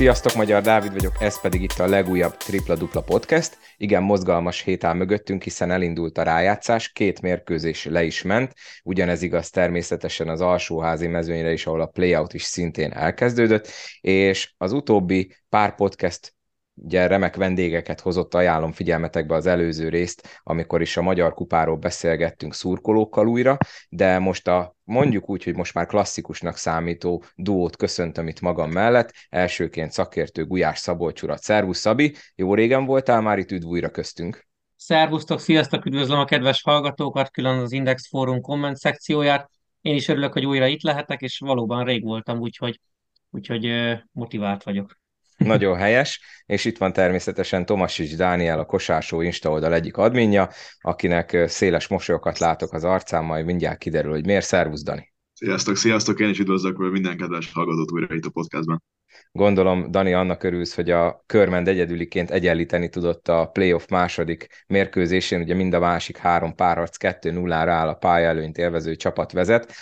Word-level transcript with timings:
Sziasztok, 0.00 0.34
Magyar 0.34 0.62
Dávid 0.62 0.92
vagyok, 0.92 1.16
ez 1.18 1.40
pedig 1.40 1.62
itt 1.62 1.78
a 1.78 1.86
legújabb 1.86 2.36
Tripla 2.36 2.76
Dupla 2.76 3.00
Podcast. 3.00 3.58
Igen, 3.76 4.02
mozgalmas 4.02 4.62
hét 4.62 4.84
áll 4.84 4.94
mögöttünk, 4.94 5.42
hiszen 5.42 5.70
elindult 5.70 6.18
a 6.18 6.22
rájátszás, 6.22 6.92
két 6.92 7.20
mérkőzés 7.20 7.84
le 7.84 8.02
is 8.02 8.22
ment, 8.22 8.54
ugyanez 8.82 9.22
igaz 9.22 9.50
természetesen 9.50 10.28
az 10.28 10.40
alsóházi 10.40 11.06
mezőnyre 11.06 11.52
is, 11.52 11.66
ahol 11.66 11.80
a 11.80 11.86
playout 11.86 12.34
is 12.34 12.42
szintén 12.42 12.92
elkezdődött, 12.92 13.68
és 14.00 14.54
az 14.56 14.72
utóbbi 14.72 15.34
pár 15.48 15.74
podcast 15.74 16.34
ugye 16.82 17.06
remek 17.06 17.36
vendégeket 17.36 18.00
hozott, 18.00 18.34
ajánlom 18.34 18.72
figyelmetekbe 18.72 19.34
az 19.34 19.46
előző 19.46 19.88
részt, 19.88 20.40
amikor 20.42 20.80
is 20.80 20.96
a 20.96 21.02
Magyar 21.02 21.34
Kupáról 21.34 21.76
beszélgettünk 21.76 22.54
szurkolókkal 22.54 23.28
újra, 23.28 23.56
de 23.88 24.18
most 24.18 24.48
a 24.48 24.76
mondjuk 24.84 25.30
úgy, 25.30 25.44
hogy 25.44 25.56
most 25.56 25.74
már 25.74 25.86
klasszikusnak 25.86 26.56
számító 26.56 27.24
duót 27.34 27.76
köszöntöm 27.76 28.28
itt 28.28 28.40
magam 28.40 28.70
mellett. 28.70 29.12
Elsőként 29.28 29.92
szakértő 29.92 30.46
Gulyás 30.46 30.78
Szabolcs 30.78 31.22
urat. 31.22 31.42
Szervusz 31.42 31.78
Szabi, 31.78 32.14
jó 32.34 32.54
régen 32.54 32.84
voltál 32.84 33.20
már 33.20 33.38
itt 33.38 33.50
üdv 33.50 33.66
újra 33.66 33.90
köztünk. 33.90 34.48
Szervusztok, 34.76 35.40
sziasztok, 35.40 35.84
üdvözlöm 35.84 36.18
a 36.18 36.24
kedves 36.24 36.62
hallgatókat, 36.62 37.30
külön 37.30 37.58
az 37.58 37.72
Index 37.72 38.08
Forum 38.08 38.40
komment 38.40 38.76
szekcióját. 38.76 39.50
Én 39.80 39.94
is 39.94 40.08
örülök, 40.08 40.32
hogy 40.32 40.46
újra 40.46 40.66
itt 40.66 40.82
lehetek, 40.82 41.20
és 41.20 41.38
valóban 41.38 41.84
rég 41.84 42.04
voltam, 42.04 42.38
úgyhogy, 42.38 42.80
úgyhogy 43.30 43.70
motivált 44.12 44.62
vagyok. 44.62 44.99
Nagyon 45.44 45.76
helyes, 45.76 46.20
és 46.46 46.64
itt 46.64 46.78
van 46.78 46.92
természetesen 46.92 47.66
Tomasics 47.66 48.16
Dániel, 48.16 48.58
a 48.58 48.64
Kosásó 48.64 49.20
Insta 49.20 49.50
oldal 49.50 49.74
egyik 49.74 49.96
adminja, 49.96 50.48
akinek 50.80 51.44
széles 51.46 51.88
mosolyokat 51.88 52.38
látok 52.38 52.72
az 52.72 52.84
arcán, 52.84 53.24
majd 53.24 53.44
mindjárt 53.44 53.78
kiderül, 53.78 54.10
hogy 54.10 54.26
miért. 54.26 54.44
Szervusz, 54.44 54.82
Dani! 54.82 55.12
Sziasztok, 55.32 55.76
sziasztok! 55.76 56.20
Én 56.20 56.28
is 56.28 56.38
üdvözlök 56.38 56.76
minden 56.78 57.16
kedves 57.16 57.52
hallgatót 57.52 57.92
újra 57.92 58.14
itt 58.14 58.24
a 58.24 58.30
podcastban. 58.30 58.82
Gondolom, 59.32 59.90
Dani, 59.90 60.12
annak 60.12 60.42
örülsz, 60.42 60.74
hogy 60.74 60.90
a 60.90 61.22
Körmend 61.26 61.68
egyedüliként 61.68 62.30
egyenlíteni 62.30 62.88
tudott 62.88 63.28
a 63.28 63.46
playoff 63.46 63.86
második 63.88 64.64
mérkőzésén, 64.66 65.40
ugye 65.40 65.54
mind 65.54 65.74
a 65.74 65.78
másik 65.78 66.16
három 66.16 66.54
párharc 66.54 66.96
2-0-ra 66.98 67.68
áll 67.68 67.88
a 67.88 67.94
pályaelőnyt 67.94 68.58
élvező 68.58 68.96
csapat 68.96 69.32
vezet, 69.32 69.72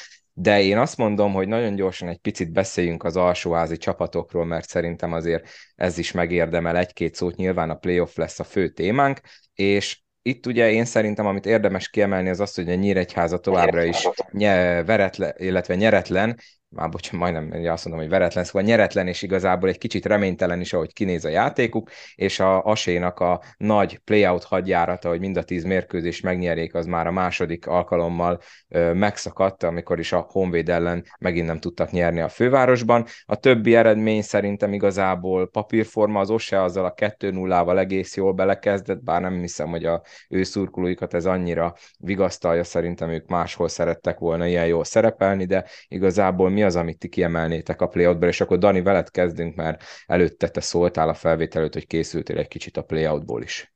de 0.40 0.62
én 0.62 0.78
azt 0.78 0.96
mondom, 0.96 1.32
hogy 1.32 1.48
nagyon 1.48 1.74
gyorsan 1.74 2.08
egy 2.08 2.18
picit 2.18 2.52
beszéljünk 2.52 3.04
az 3.04 3.16
alsóházi 3.16 3.76
csapatokról, 3.76 4.44
mert 4.44 4.68
szerintem 4.68 5.12
azért 5.12 5.48
ez 5.74 5.98
is 5.98 6.12
megérdemel 6.12 6.76
egy-két 6.76 7.14
szót, 7.14 7.36
nyilván 7.36 7.70
a 7.70 7.74
playoff 7.74 8.16
lesz 8.16 8.38
a 8.38 8.44
fő 8.44 8.68
témánk, 8.68 9.20
és 9.54 10.00
itt 10.22 10.46
ugye 10.46 10.70
én 10.70 10.84
szerintem, 10.84 11.26
amit 11.26 11.46
érdemes 11.46 11.88
kiemelni, 11.88 12.28
az 12.28 12.40
az, 12.40 12.54
hogy 12.54 12.70
a 12.70 12.74
Nyíregyháza 12.74 13.38
továbbra 13.38 13.82
is 13.82 14.08
nye, 14.30 14.84
veretlen, 14.84 15.34
illetve 15.36 15.74
nyeretlen, 15.74 16.38
már 16.68 16.88
bocsánat, 16.88 17.32
majdnem 17.32 17.72
azt 17.72 17.84
mondom, 17.84 18.02
hogy 18.02 18.12
veretlen, 18.12 18.44
szóval 18.44 18.62
nyeretlen, 18.62 19.06
és 19.06 19.22
igazából 19.22 19.68
egy 19.68 19.78
kicsit 19.78 20.06
reménytelen 20.06 20.60
is, 20.60 20.72
ahogy 20.72 20.92
kinéz 20.92 21.24
a 21.24 21.28
játékuk, 21.28 21.90
és 22.14 22.40
a 22.40 22.64
Asénak 22.64 23.20
a 23.20 23.42
nagy 23.56 23.98
playout 23.98 24.44
hadjárata, 24.44 25.08
hogy 25.08 25.20
mind 25.20 25.36
a 25.36 25.42
tíz 25.42 25.64
mérkőzést 25.64 26.22
megnyerék, 26.22 26.74
az 26.74 26.86
már 26.86 27.06
a 27.06 27.10
második 27.10 27.66
alkalommal 27.66 28.40
ö, 28.68 28.92
megszakadt, 28.92 29.62
amikor 29.62 29.98
is 29.98 30.12
a 30.12 30.26
Honvéd 30.28 30.68
ellen 30.68 31.04
megint 31.18 31.46
nem 31.46 31.58
tudtak 31.58 31.90
nyerni 31.90 32.20
a 32.20 32.28
fővárosban. 32.28 33.06
A 33.24 33.36
többi 33.36 33.74
eredmény 33.74 34.22
szerintem 34.22 34.72
igazából 34.72 35.50
papírforma, 35.50 36.20
az 36.20 36.30
Ose 36.30 36.62
azzal 36.62 36.84
a 36.84 36.94
2-0-val 36.94 37.78
egész 37.78 38.16
jól 38.16 38.32
belekezdett, 38.32 39.02
bár 39.02 39.20
nem 39.20 39.40
hiszem, 39.40 39.68
hogy 39.68 39.84
a 39.84 40.02
ő 40.28 40.42
szurkolóikat 40.42 41.14
ez 41.14 41.26
annyira 41.26 41.74
vigasztalja, 41.98 42.64
szerintem 42.64 43.10
ők 43.10 43.28
máshol 43.28 43.68
szerettek 43.68 44.18
volna 44.18 44.46
ilyen 44.46 44.66
jól 44.66 44.84
szerepelni, 44.84 45.44
de 45.44 45.64
igazából 45.88 46.50
mi 46.58 46.64
az, 46.64 46.76
amit 46.76 46.98
ti 46.98 47.08
kiemelnétek 47.08 47.80
a 47.80 47.86
playoutból, 47.86 48.28
és 48.28 48.40
akkor 48.40 48.58
Dani, 48.58 48.82
veled 48.82 49.10
kezdünk, 49.10 49.54
mert 49.54 49.84
előtte 50.06 50.48
te 50.48 50.60
szóltál 50.60 51.08
a 51.08 51.14
felvétel 51.14 51.60
előtt, 51.60 51.72
hogy 51.72 51.86
készültél 51.86 52.38
egy 52.38 52.48
kicsit 52.48 52.76
a 52.76 52.82
playoutból 52.82 53.42
is. 53.42 53.72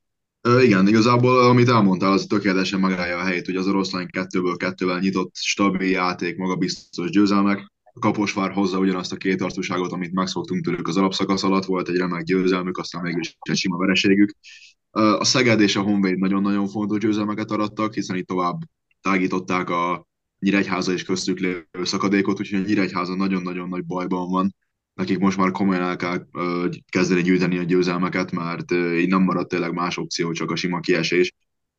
Igen, 0.61 0.87
igazából 0.87 1.45
amit 1.45 1.69
elmondtál, 1.69 2.11
az 2.11 2.25
tökéletesen 2.29 2.79
megállja 2.79 3.17
a 3.17 3.23
helyét, 3.23 3.45
hogy 3.45 3.55
az 3.55 3.67
oroszlány 3.67 4.07
kettőből 4.07 4.55
kettővel 4.55 4.99
nyitott, 4.99 5.35
stabil 5.35 5.89
játék, 5.89 6.37
magabiztos 6.37 7.09
győzelmek. 7.09 7.71
A 7.93 7.99
Kaposvár 7.99 8.51
hozza 8.51 8.77
ugyanazt 8.77 9.11
a 9.11 9.15
két 9.15 9.41
arcúságot, 9.41 9.91
amit 9.91 10.13
megszoktunk 10.13 10.63
tőlük 10.63 10.87
az 10.87 10.97
alapszakasz 10.97 11.43
alatt, 11.43 11.65
volt 11.65 11.89
egy 11.89 11.97
remek 11.97 12.23
győzelmük, 12.23 12.77
aztán 12.77 13.01
mégis 13.01 13.37
egy 13.39 13.55
sima 13.55 13.77
vereségük. 13.77 14.31
A 14.91 15.23
Szeged 15.23 15.61
és 15.61 15.75
a 15.75 15.81
Honvéd 15.81 16.17
nagyon-nagyon 16.17 16.67
fontos 16.67 16.99
győzelmeket 16.99 17.51
arattak, 17.51 17.93
hiszen 17.93 18.15
itt 18.15 18.27
tovább 18.27 18.57
tágították 19.01 19.69
a 19.69 20.07
Nyíregyháza 20.43 20.91
és 20.91 21.03
köztük 21.03 21.39
lévő 21.39 21.65
szakadékot, 21.83 22.39
úgyhogy 22.39 22.59
a 22.59 22.65
Nyíregyháza 22.65 23.15
nagyon-nagyon 23.15 23.69
nagy 23.69 23.85
bajban 23.85 24.29
van. 24.29 24.55
Nekik 24.93 25.17
most 25.17 25.37
már 25.37 25.51
komolyan 25.51 25.81
el 25.81 25.95
kell 25.95 26.25
kezdeni 26.89 27.21
gyűjteni 27.21 27.57
a 27.57 27.63
győzelmeket, 27.63 28.31
mert 28.31 28.71
így 28.71 29.07
nem 29.07 29.21
maradt 29.21 29.49
tényleg 29.49 29.73
más 29.73 29.97
opció, 29.97 30.31
csak 30.31 30.51
a 30.51 30.55
sima 30.55 30.79
kiesés. 30.79 31.33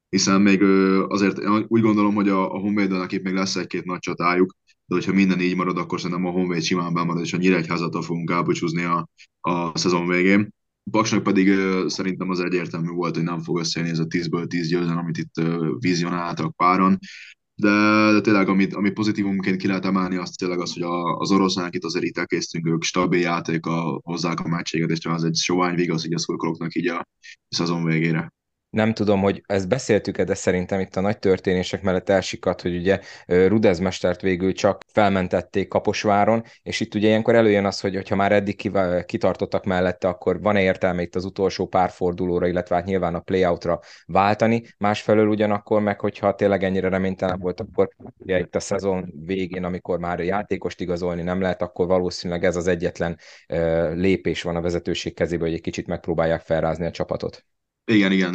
Hiszen 0.08 0.42
még 0.42 0.62
azért 1.08 1.38
úgy 1.68 1.80
gondolom, 1.80 2.14
hogy 2.14 2.28
a, 2.28 2.54
a 2.54 2.58
Honvédon 2.58 2.98
nekik 2.98 3.22
még 3.22 3.34
lesz 3.34 3.56
egy-két 3.56 3.84
nagy 3.84 3.98
csatájuk, 3.98 4.56
de 4.86 4.94
hogyha 4.94 5.12
minden 5.12 5.40
így 5.40 5.56
marad, 5.56 5.78
akkor 5.78 6.00
szerintem 6.00 6.26
a 6.26 6.30
Honvéd 6.30 6.62
simán 6.62 6.94
bemarad, 6.94 7.22
és 7.22 7.32
a 7.32 7.36
Nyíregyházat 7.36 8.04
fogunk 8.04 8.30
elbúcsúzni 8.30 8.82
a, 8.82 9.08
a 9.40 9.78
szezon 9.78 10.06
végén. 10.06 10.54
Baksnak 10.90 11.22
pedig 11.22 11.48
uh, 11.48 11.86
szerintem 11.86 12.30
az 12.30 12.40
egyértelmű 12.40 12.88
volt, 12.88 13.14
hogy 13.14 13.24
nem 13.24 13.40
fog 13.40 13.58
összejönni 13.58 13.92
ez 13.92 13.98
a 13.98 14.06
10-ből 14.06 14.46
10 14.46 14.68
győzelem, 14.68 14.98
amit 14.98 15.18
itt 15.18 15.38
uh, 15.38 15.66
vizionáltak 15.78 16.56
páron 16.56 16.98
de, 17.54 17.70
de 18.12 18.20
tényleg, 18.20 18.48
amit, 18.48 18.74
ami 18.74 18.90
pozitívumként 18.90 19.56
ki 19.56 19.66
lehet 19.66 19.84
emelni, 19.84 20.16
az 20.16 20.30
tényleg 20.30 20.60
az, 20.60 20.72
hogy 20.72 20.82
a, 20.82 21.16
az 21.16 21.30
oroszlánk 21.30 21.74
itt 21.74 21.84
azért 21.84 22.04
itt 22.04 22.18
elkésztünk, 22.18 22.66
ők 22.66 22.82
stabil 22.82 23.20
játék, 23.20 23.66
a, 23.66 24.00
hozzák 24.02 24.40
a 24.40 24.48
meccséget, 24.48 24.90
és 24.90 25.06
az 25.06 25.24
egy 25.24 25.36
sovány 25.36 25.74
vigasz 25.74 26.04
így 26.04 26.14
a 26.14 26.18
szurkolóknak 26.18 26.74
így 26.74 26.86
a 26.86 27.06
szezon 27.48 27.84
végére 27.84 28.32
nem 28.74 28.92
tudom, 28.92 29.20
hogy 29.20 29.42
ezt 29.46 29.68
beszéltük-e, 29.68 30.24
de 30.24 30.34
szerintem 30.34 30.80
itt 30.80 30.96
a 30.96 31.00
nagy 31.00 31.18
történések 31.18 31.82
mellett 31.82 32.08
elsikadt, 32.08 32.62
hogy 32.62 32.76
ugye 32.76 33.00
Rudez 33.26 33.80
végül 34.20 34.52
csak 34.52 34.82
felmentették 34.92 35.68
Kaposváron, 35.68 36.42
és 36.62 36.80
itt 36.80 36.94
ugye 36.94 37.06
ilyenkor 37.08 37.34
előjön 37.34 37.64
az, 37.64 37.80
hogy 37.80 38.08
ha 38.08 38.14
már 38.14 38.32
eddig 38.32 38.70
kitartottak 39.06 39.64
mellette, 39.64 40.08
akkor 40.08 40.40
van-e 40.40 40.62
értelme 40.62 41.02
itt 41.02 41.14
az 41.14 41.24
utolsó 41.24 41.66
pár 41.66 41.90
fordulóra, 41.90 42.46
illetve 42.46 42.74
hát 42.74 42.84
nyilván 42.84 43.14
a 43.14 43.20
playoutra 43.20 43.80
váltani, 44.06 44.62
másfelől 44.78 45.28
ugyanakkor 45.28 45.80
meg, 45.80 46.00
hogyha 46.00 46.34
tényleg 46.34 46.64
ennyire 46.64 46.88
reménytelen 46.88 47.38
volt, 47.38 47.60
akkor 47.60 47.88
ugye 48.18 48.38
itt 48.38 48.54
a 48.54 48.60
szezon 48.60 49.12
végén, 49.24 49.64
amikor 49.64 49.98
már 49.98 50.20
játékost 50.20 50.80
igazolni 50.80 51.22
nem 51.22 51.40
lehet, 51.40 51.62
akkor 51.62 51.86
valószínűleg 51.86 52.44
ez 52.44 52.56
az 52.56 52.66
egyetlen 52.66 53.18
lépés 53.94 54.42
van 54.42 54.56
a 54.56 54.60
vezetőség 54.60 55.14
kezébe, 55.14 55.44
hogy 55.44 55.54
egy 55.54 55.60
kicsit 55.60 55.86
megpróbálják 55.86 56.40
felrázni 56.40 56.86
a 56.86 56.90
csapatot. 56.90 57.44
Igen, 57.84 58.12
igen. 58.12 58.34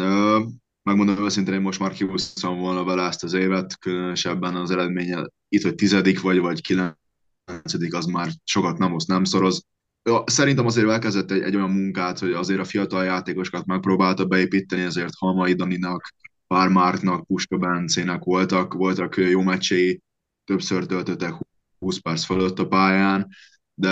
Megmondom 0.83 1.23
őszintén, 1.25 1.53
én 1.53 1.61
most 1.61 1.79
már 1.79 1.91
kihúztam 1.91 2.59
volna 2.59 2.83
vele 2.83 3.03
ezt 3.03 3.23
az 3.23 3.33
évet, 3.33 3.77
különösebben 3.79 4.55
az 4.55 4.71
eredménye 4.71 5.27
itt, 5.47 5.61
hogy 5.61 5.75
tizedik 5.75 6.21
vagy, 6.21 6.39
vagy 6.39 6.61
kilencedik, 6.61 7.93
az 7.93 8.05
már 8.05 8.29
sokat 8.43 8.77
nem 8.77 8.91
hoz, 8.91 9.05
nem 9.05 9.23
szoroz. 9.23 9.65
Szerintem 10.25 10.65
azért 10.65 10.89
elkezdett 10.89 11.31
egy, 11.31 11.41
egy 11.41 11.55
olyan 11.55 11.71
munkát, 11.71 12.19
hogy 12.19 12.31
azért 12.31 12.59
a 12.59 12.63
fiatal 12.63 13.03
játékosokat 13.03 13.65
megpróbálta 13.65 14.25
beépíteni, 14.25 14.81
ezért 14.81 15.13
Halmai 15.17 15.53
Daninak, 15.53 16.13
Pár 16.47 16.69
Márknak, 16.69 17.25
Puska 17.25 17.57
Bencének 17.57 18.23
voltak, 18.23 18.73
voltak 18.73 19.17
jó 19.17 19.41
meccsei, 19.41 20.01
többször 20.45 20.85
töltöttek 20.85 21.33
20 21.79 21.97
perc 21.97 22.23
fölött 22.23 22.59
a 22.59 22.67
pályán, 22.67 23.27
de 23.79 23.91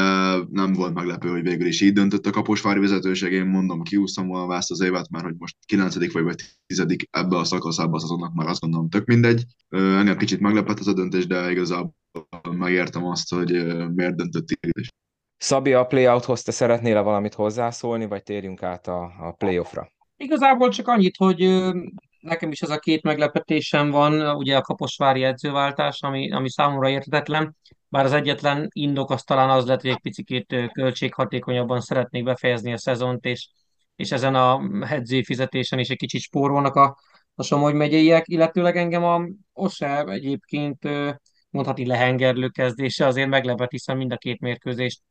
nem 0.50 0.74
volt 0.74 0.94
meglepő, 0.94 1.30
hogy 1.30 1.42
végül 1.42 1.68
is 1.68 1.82
így 1.82 1.94
döntött 1.94 2.26
a 2.26 2.32
Kaposvári 2.32 2.80
vezetőség. 2.80 3.32
Én 3.32 3.46
mondom, 3.46 3.82
kiúsztam 3.82 4.28
volna 4.28 4.56
ezt 4.56 4.72
az 4.72 4.82
évet, 4.82 5.10
mert 5.10 5.24
hogy 5.24 5.36
most 5.38 5.56
9. 5.66 6.14
vagy, 6.14 6.24
vagy 6.24 6.44
10. 6.66 6.86
ebbe 7.10 7.38
a 7.38 7.44
szakaszába 7.44 7.96
az 7.96 8.04
azonnak 8.04 8.34
már 8.34 8.48
azt 8.48 8.60
gondolom 8.60 8.90
tök 8.90 9.06
mindegy. 9.06 9.44
Ennél 9.70 10.16
kicsit 10.16 10.40
meglepett 10.40 10.80
ez 10.80 10.88
a 10.88 10.94
döntés, 10.94 11.28
de 11.28 11.52
igazából 11.52 11.96
megértem 12.58 13.06
azt, 13.06 13.34
hogy 13.34 13.52
miért 13.94 14.16
döntött 14.16 14.50
így. 14.52 14.88
Szabi, 15.38 15.74
a 15.74 15.86
playouthoz 15.86 16.42
te 16.42 16.52
szeretnél 16.52 16.98
-e 16.98 17.02
valamit 17.02 17.34
hozzászólni, 17.34 18.06
vagy 18.06 18.24
térjünk 18.24 18.64
át 18.64 18.88
a, 18.88 19.02
a 19.20 19.32
playoffra? 19.32 19.92
Igazából 20.18 20.70
csak 20.70 20.88
annyit, 20.88 21.16
hogy 21.18 21.40
nekem 22.20 22.52
is 22.52 22.62
ez 22.62 22.70
a 22.70 22.80
két 22.80 23.04
meglepetésem 23.04 23.90
van, 23.90 24.36
ugye 24.36 24.58
a 24.58 24.62
kaposvári 24.62 25.24
edzőváltás, 25.24 26.02
ami, 26.02 26.32
ami 26.32 26.50
számomra 26.50 26.90
értetlen 26.90 27.56
bár 27.90 28.06
az 28.06 28.14
egyetlen 28.14 28.68
indok 28.72 29.12
az 29.12 29.24
talán 29.24 29.50
az 29.50 29.66
lett, 29.66 29.82
hogy 29.82 29.90
egy 29.90 30.02
picit 30.02 30.56
költséghatékonyabban 30.72 31.82
szeretnék 31.82 32.24
befejezni 32.24 32.74
a 32.74 32.78
szezont, 32.78 33.26
és, 33.26 33.50
és 33.96 34.12
ezen 34.12 34.36
a 34.36 34.86
hedző 34.86 35.22
fizetésen 35.22 35.80
is 35.80 35.90
egy 35.90 35.98
kicsit 35.98 36.22
spórolnak 36.22 36.76
a, 36.76 36.98
a 37.36 37.44
Somogy 37.44 37.74
megyeiek, 37.74 38.28
illetőleg 38.28 38.78
engem 38.78 39.04
a 39.04 39.22
OSE 39.54 40.04
egyébként 40.04 40.80
mondhatni 41.50 41.86
lehengerlő 41.86 42.48
kezdése 42.48 43.06
azért 43.06 43.30
meglepett, 43.30 43.72
hiszen 43.72 43.98
mind 43.98 44.12
a 44.12 44.18
két 44.18 44.40
mérkőzést 44.40 45.02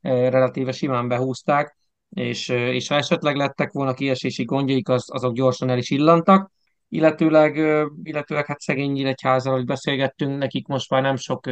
relatíve 0.00 0.72
simán 0.72 1.08
behúzták, 1.08 1.76
és, 2.08 2.48
és 2.48 2.88
ha 2.88 2.94
esetleg 2.94 3.36
lettek 3.36 3.72
volna 3.72 3.94
kiesési 3.94 4.44
gondjaik, 4.44 4.88
az, 4.88 5.04
azok 5.12 5.34
gyorsan 5.34 5.70
el 5.70 5.78
is 5.78 5.90
illantak, 5.90 6.50
illetőleg, 6.88 7.56
illetőleg 8.02 8.46
hát 8.46 8.60
szegény 8.60 8.90
Nyíregyházal, 8.90 9.54
hogy 9.54 9.64
beszélgettünk, 9.64 10.38
nekik 10.38 10.66
most 10.66 10.90
már 10.90 11.02
nem 11.02 11.16
sok 11.16 11.46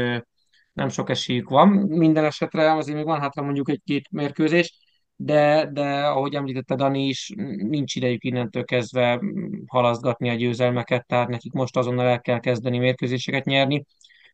nem 0.74 0.88
sok 0.88 1.10
esélyük 1.10 1.48
van. 1.48 1.68
Minden 1.68 2.24
esetre 2.24 2.72
azért 2.72 2.96
még 2.96 3.06
van 3.06 3.20
hátra 3.20 3.42
mondjuk 3.42 3.70
egy-két 3.70 4.10
mérkőzés. 4.10 4.82
de, 5.16 5.70
de 5.72 6.06
ahogy 6.06 6.34
említette 6.34 6.74
Dani 6.74 7.06
is, 7.06 7.32
nincs 7.56 7.94
idejük 7.94 8.24
innentől 8.24 8.64
kezdve 8.64 9.20
halaszgatni 9.66 10.28
a 10.28 10.34
győzelmeket, 10.34 11.06
tehát 11.06 11.28
nekik 11.28 11.52
most 11.52 11.76
azonnal 11.76 12.06
el 12.06 12.20
kell 12.20 12.40
kezdeni 12.40 12.78
mérkőzéseket 12.78 13.44
nyerni, 13.44 13.84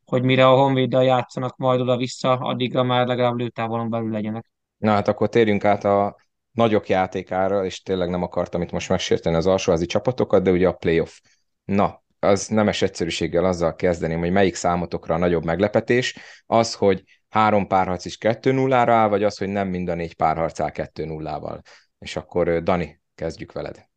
hogy 0.05 0.23
mire 0.23 0.49
a 0.49 0.57
Honvéddal 0.57 1.05
játszanak 1.05 1.57
majd 1.57 1.81
oda-vissza, 1.81 2.33
addigra 2.33 2.83
már 2.83 3.07
legalább 3.07 3.37
lőtávolon 3.37 3.91
belül 3.91 4.11
legyenek. 4.11 4.51
Na 4.77 4.91
hát 4.91 5.09
akkor 5.09 5.29
térjünk 5.29 5.65
át 5.65 5.85
a 5.85 6.17
nagyok 6.51 6.89
játékára, 6.89 7.65
és 7.65 7.83
tényleg 7.83 8.09
nem 8.09 8.23
akartam 8.23 8.63
itt 8.63 8.71
most 8.71 8.89
megsérteni 8.89 9.37
az 9.37 9.47
alsóházi 9.47 9.87
csapatokat, 9.87 10.43
de 10.43 10.51
ugye 10.51 10.69
a 10.69 10.73
playoff. 10.73 11.21
Na, 11.65 12.00
az 12.21 12.47
nemes 12.47 12.83
egyszerűséggel 12.83 13.45
azzal 13.45 13.77
kezdeném, 13.77 14.19
hogy 14.19 14.31
melyik 14.31 14.55
számotokra 14.55 15.15
a 15.15 15.19
nagyobb 15.19 15.45
meglepetés, 15.45 16.17
az, 16.47 16.75
hogy 16.75 17.03
három 17.29 17.67
párharc 17.67 18.05
is 18.05 18.17
2-0-ra 18.21 18.89
áll, 18.89 19.09
vagy 19.09 19.23
az, 19.23 19.39
hogy 19.39 19.49
nem 19.49 19.69
mind 19.69 19.89
a 19.89 19.95
négy 19.95 20.15
párharc 20.15 20.61
áll 20.61 20.71
2-0-val. 20.75 21.61
És 21.99 22.17
akkor 22.17 22.63
Dani, 22.63 23.01
kezdjük 23.15 23.53
veled. 23.53 23.89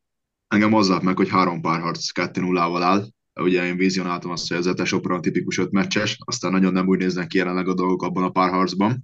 Engem 0.48 0.74
azzal 0.74 1.02
meg, 1.02 1.16
hogy 1.16 1.30
három 1.30 1.62
párharc 1.62 2.08
2-0-val 2.20 2.82
áll. 2.82 3.06
Ugye 3.36 3.66
én 3.66 3.78
vizionáltam 3.78 4.32
azt, 4.32 4.48
hogy 4.48 4.58
ez 4.58 4.66
a 4.66 4.74
Tesopron 4.74 5.22
tipikus 5.22 5.58
öt 5.58 5.72
meccses, 5.72 6.18
aztán 6.26 6.52
nagyon 6.52 6.74
nem 6.74 6.88
úgy 6.88 7.00
néznek 7.00 7.28
ki 7.28 7.38
jelenleg 7.38 7.68
a 7.68 7.74
dolgok 7.74 8.04
abban 8.04 8.24
a 8.24 8.30
párharcban. 8.30 9.04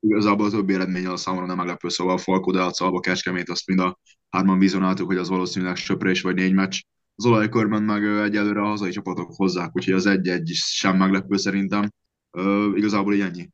Igazából 0.00 0.46
a 0.46 0.50
többi 0.50 0.74
eredmény 0.74 1.06
a 1.06 1.16
számomra 1.16 1.46
nem 1.46 1.56
meglepő, 1.56 1.88
szóval 1.88 2.14
a 2.14 2.18
Falko, 2.18 2.52
de 2.52 2.62
a 2.62 2.72
Szalba, 2.72 3.00
Kecskemét, 3.00 3.48
azt 3.48 3.66
mind 3.66 3.80
a 3.80 3.98
hárman 4.28 4.58
vizionáltuk, 4.58 5.06
hogy 5.06 5.16
az 5.16 5.28
valószínűleg 5.28 5.76
söprés 5.76 6.20
vagy 6.20 6.34
négy 6.34 6.54
meccs. 6.54 6.80
Az 7.20 7.26
olajkörben 7.26 7.82
meg 7.82 8.04
egyelőre 8.04 8.60
a 8.60 8.66
hazai 8.66 8.90
csapatok 8.90 9.34
hozzák, 9.34 9.70
úgyhogy 9.76 9.94
az 9.94 10.06
egy-egy 10.06 10.50
is 10.50 10.58
sem 10.58 10.96
meglepő 10.96 11.36
szerintem. 11.36 11.90
Uh, 12.32 12.76
igazából 12.76 13.14
így 13.14 13.20
ennyi. 13.20 13.48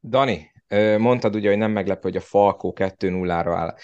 Dani, 0.00 0.49
Mondtad 0.98 1.34
ugye, 1.34 1.48
hogy 1.48 1.58
nem 1.58 1.70
meglepő, 1.70 2.00
hogy 2.02 2.16
a 2.16 2.20
Falkó 2.20 2.74
2-0-ra 2.76 3.54
áll. 3.56 3.74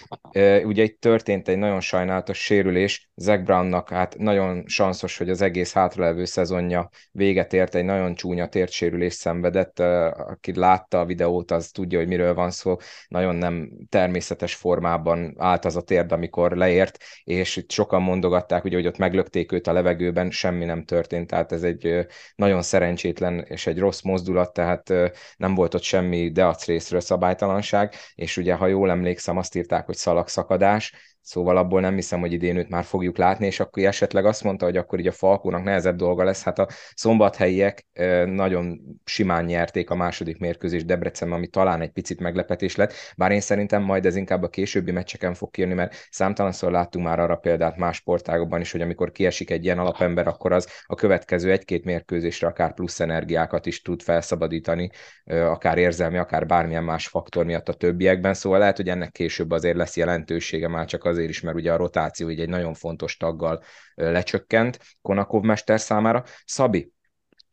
Ugye 0.63 0.83
itt 0.83 1.01
történt 1.01 1.47
egy 1.47 1.57
nagyon 1.57 1.79
sajnálatos 1.79 2.37
sérülés, 2.37 3.09
Zach 3.15 3.43
Brownnak 3.43 3.89
hát 3.89 4.17
nagyon 4.17 4.63
sanszos, 4.65 5.17
hogy 5.17 5.29
az 5.29 5.41
egész 5.41 5.73
hátralevő 5.73 6.25
szezonja 6.25 6.89
véget 7.11 7.53
ért, 7.53 7.75
egy 7.75 7.85
nagyon 7.85 8.15
csúnya 8.15 8.47
tértsérülés 8.47 9.13
szenvedett. 9.13 9.79
Aki 9.79 10.59
látta 10.59 10.99
a 10.99 11.05
videót, 11.05 11.51
az 11.51 11.67
tudja, 11.71 11.99
hogy 11.99 12.07
miről 12.07 12.33
van 12.33 12.51
szó. 12.51 12.75
Nagyon 13.07 13.35
nem 13.35 13.71
természetes 13.89 14.55
formában 14.55 15.35
állt 15.37 15.65
az 15.65 15.75
a 15.75 15.81
térd, 15.81 16.11
amikor 16.11 16.51
leért, 16.51 16.97
és 17.23 17.55
itt 17.55 17.71
sokan 17.71 18.01
mondogatták, 18.01 18.63
ugye, 18.63 18.75
hogy 18.75 18.87
ott 18.87 18.97
meglökték 18.97 19.51
őt 19.51 19.67
a 19.67 19.73
levegőben, 19.73 20.31
semmi 20.31 20.65
nem 20.65 20.83
történt, 20.83 21.27
tehát 21.27 21.51
ez 21.51 21.63
egy 21.63 22.05
nagyon 22.35 22.61
szerencsétlen 22.61 23.45
és 23.47 23.67
egy 23.67 23.79
rossz 23.79 24.01
mozdulat, 24.01 24.53
tehát 24.53 24.93
nem 25.37 25.55
volt 25.55 25.73
ott 25.73 25.81
semmi 25.81 26.31
deacré 26.31 26.76
részről 26.77 26.99
szabálytalanság, 26.99 27.95
és 28.15 28.37
ugye, 28.37 28.53
ha 28.53 28.67
jól 28.67 28.89
emlékszem, 28.89 29.37
azt 29.37 29.55
írták, 29.55 29.85
hogy 29.85 29.95
szalagszakadás, 29.95 30.93
Szóval 31.27 31.57
abból 31.57 31.81
nem 31.81 31.95
hiszem, 31.95 32.19
hogy 32.19 32.33
idén 32.33 32.57
őt 32.57 32.69
már 32.69 32.83
fogjuk 32.83 33.17
látni, 33.17 33.45
és 33.45 33.59
akkor 33.59 33.83
esetleg 33.83 34.25
azt 34.25 34.43
mondta, 34.43 34.65
hogy 34.65 34.77
akkor 34.77 34.99
így 34.99 35.07
a 35.07 35.11
Falkónak 35.11 35.63
nehezebb 35.63 35.95
dolga 35.95 36.23
lesz. 36.23 36.43
Hát 36.43 36.59
a 36.59 36.67
szombathelyiek 36.93 37.87
nagyon 38.25 38.79
simán 39.05 39.45
nyerték 39.45 39.89
a 39.89 39.95
második 39.95 40.39
mérkőzés 40.39 40.85
Debrecenben, 40.85 41.37
ami 41.37 41.47
talán 41.47 41.81
egy 41.81 41.89
picit 41.89 42.19
meglepetés 42.19 42.75
lett, 42.75 42.93
bár 43.17 43.31
én 43.31 43.39
szerintem 43.39 43.81
majd 43.81 44.05
ez 44.05 44.15
inkább 44.15 44.43
a 44.43 44.47
későbbi 44.49 44.91
meccseken 44.91 45.33
fog 45.33 45.51
kijönni, 45.51 45.73
mert 45.73 46.07
számtalanszor 46.09 46.71
láttunk 46.71 47.05
már 47.05 47.19
arra 47.19 47.35
példát 47.35 47.77
más 47.77 47.95
sportágokban 47.95 48.61
is, 48.61 48.71
hogy 48.71 48.81
amikor 48.81 49.11
kiesik 49.11 49.49
egy 49.49 49.63
ilyen 49.63 49.79
alapember, 49.79 50.27
akkor 50.27 50.51
az 50.51 50.67
a 50.85 50.95
következő 50.95 51.51
egy-két 51.51 51.83
mérkőzésre 51.83 52.47
akár 52.47 52.73
plusz 52.73 52.99
energiákat 52.99 53.65
is 53.65 53.81
tud 53.81 54.01
felszabadítani, 54.01 54.89
akár 55.25 55.77
érzelmi, 55.77 56.17
akár 56.17 56.45
bármilyen 56.45 56.83
más 56.83 57.07
faktor 57.07 57.45
miatt 57.45 57.69
a 57.69 57.73
többiekben, 57.73 58.33
szóval 58.33 58.59
lehet, 58.59 58.77
hogy 58.77 58.89
ennek 58.89 59.11
később 59.11 59.51
azért 59.51 59.77
lesz 59.77 59.97
jelentősége 59.97 60.67
már 60.67 60.85
csak 60.85 61.05
az 61.05 61.15
azért 61.17 61.31
is, 61.31 61.41
mert 61.41 61.57
ugye 61.57 61.73
a 61.73 61.77
rotáció 61.77 62.29
így 62.29 62.39
egy 62.39 62.49
nagyon 62.49 62.73
fontos 62.73 63.17
taggal 63.17 63.63
lecsökkent 63.95 64.79
Konakov 65.01 65.43
mester 65.43 65.79
számára. 65.79 66.23
Szabi, 66.45 66.91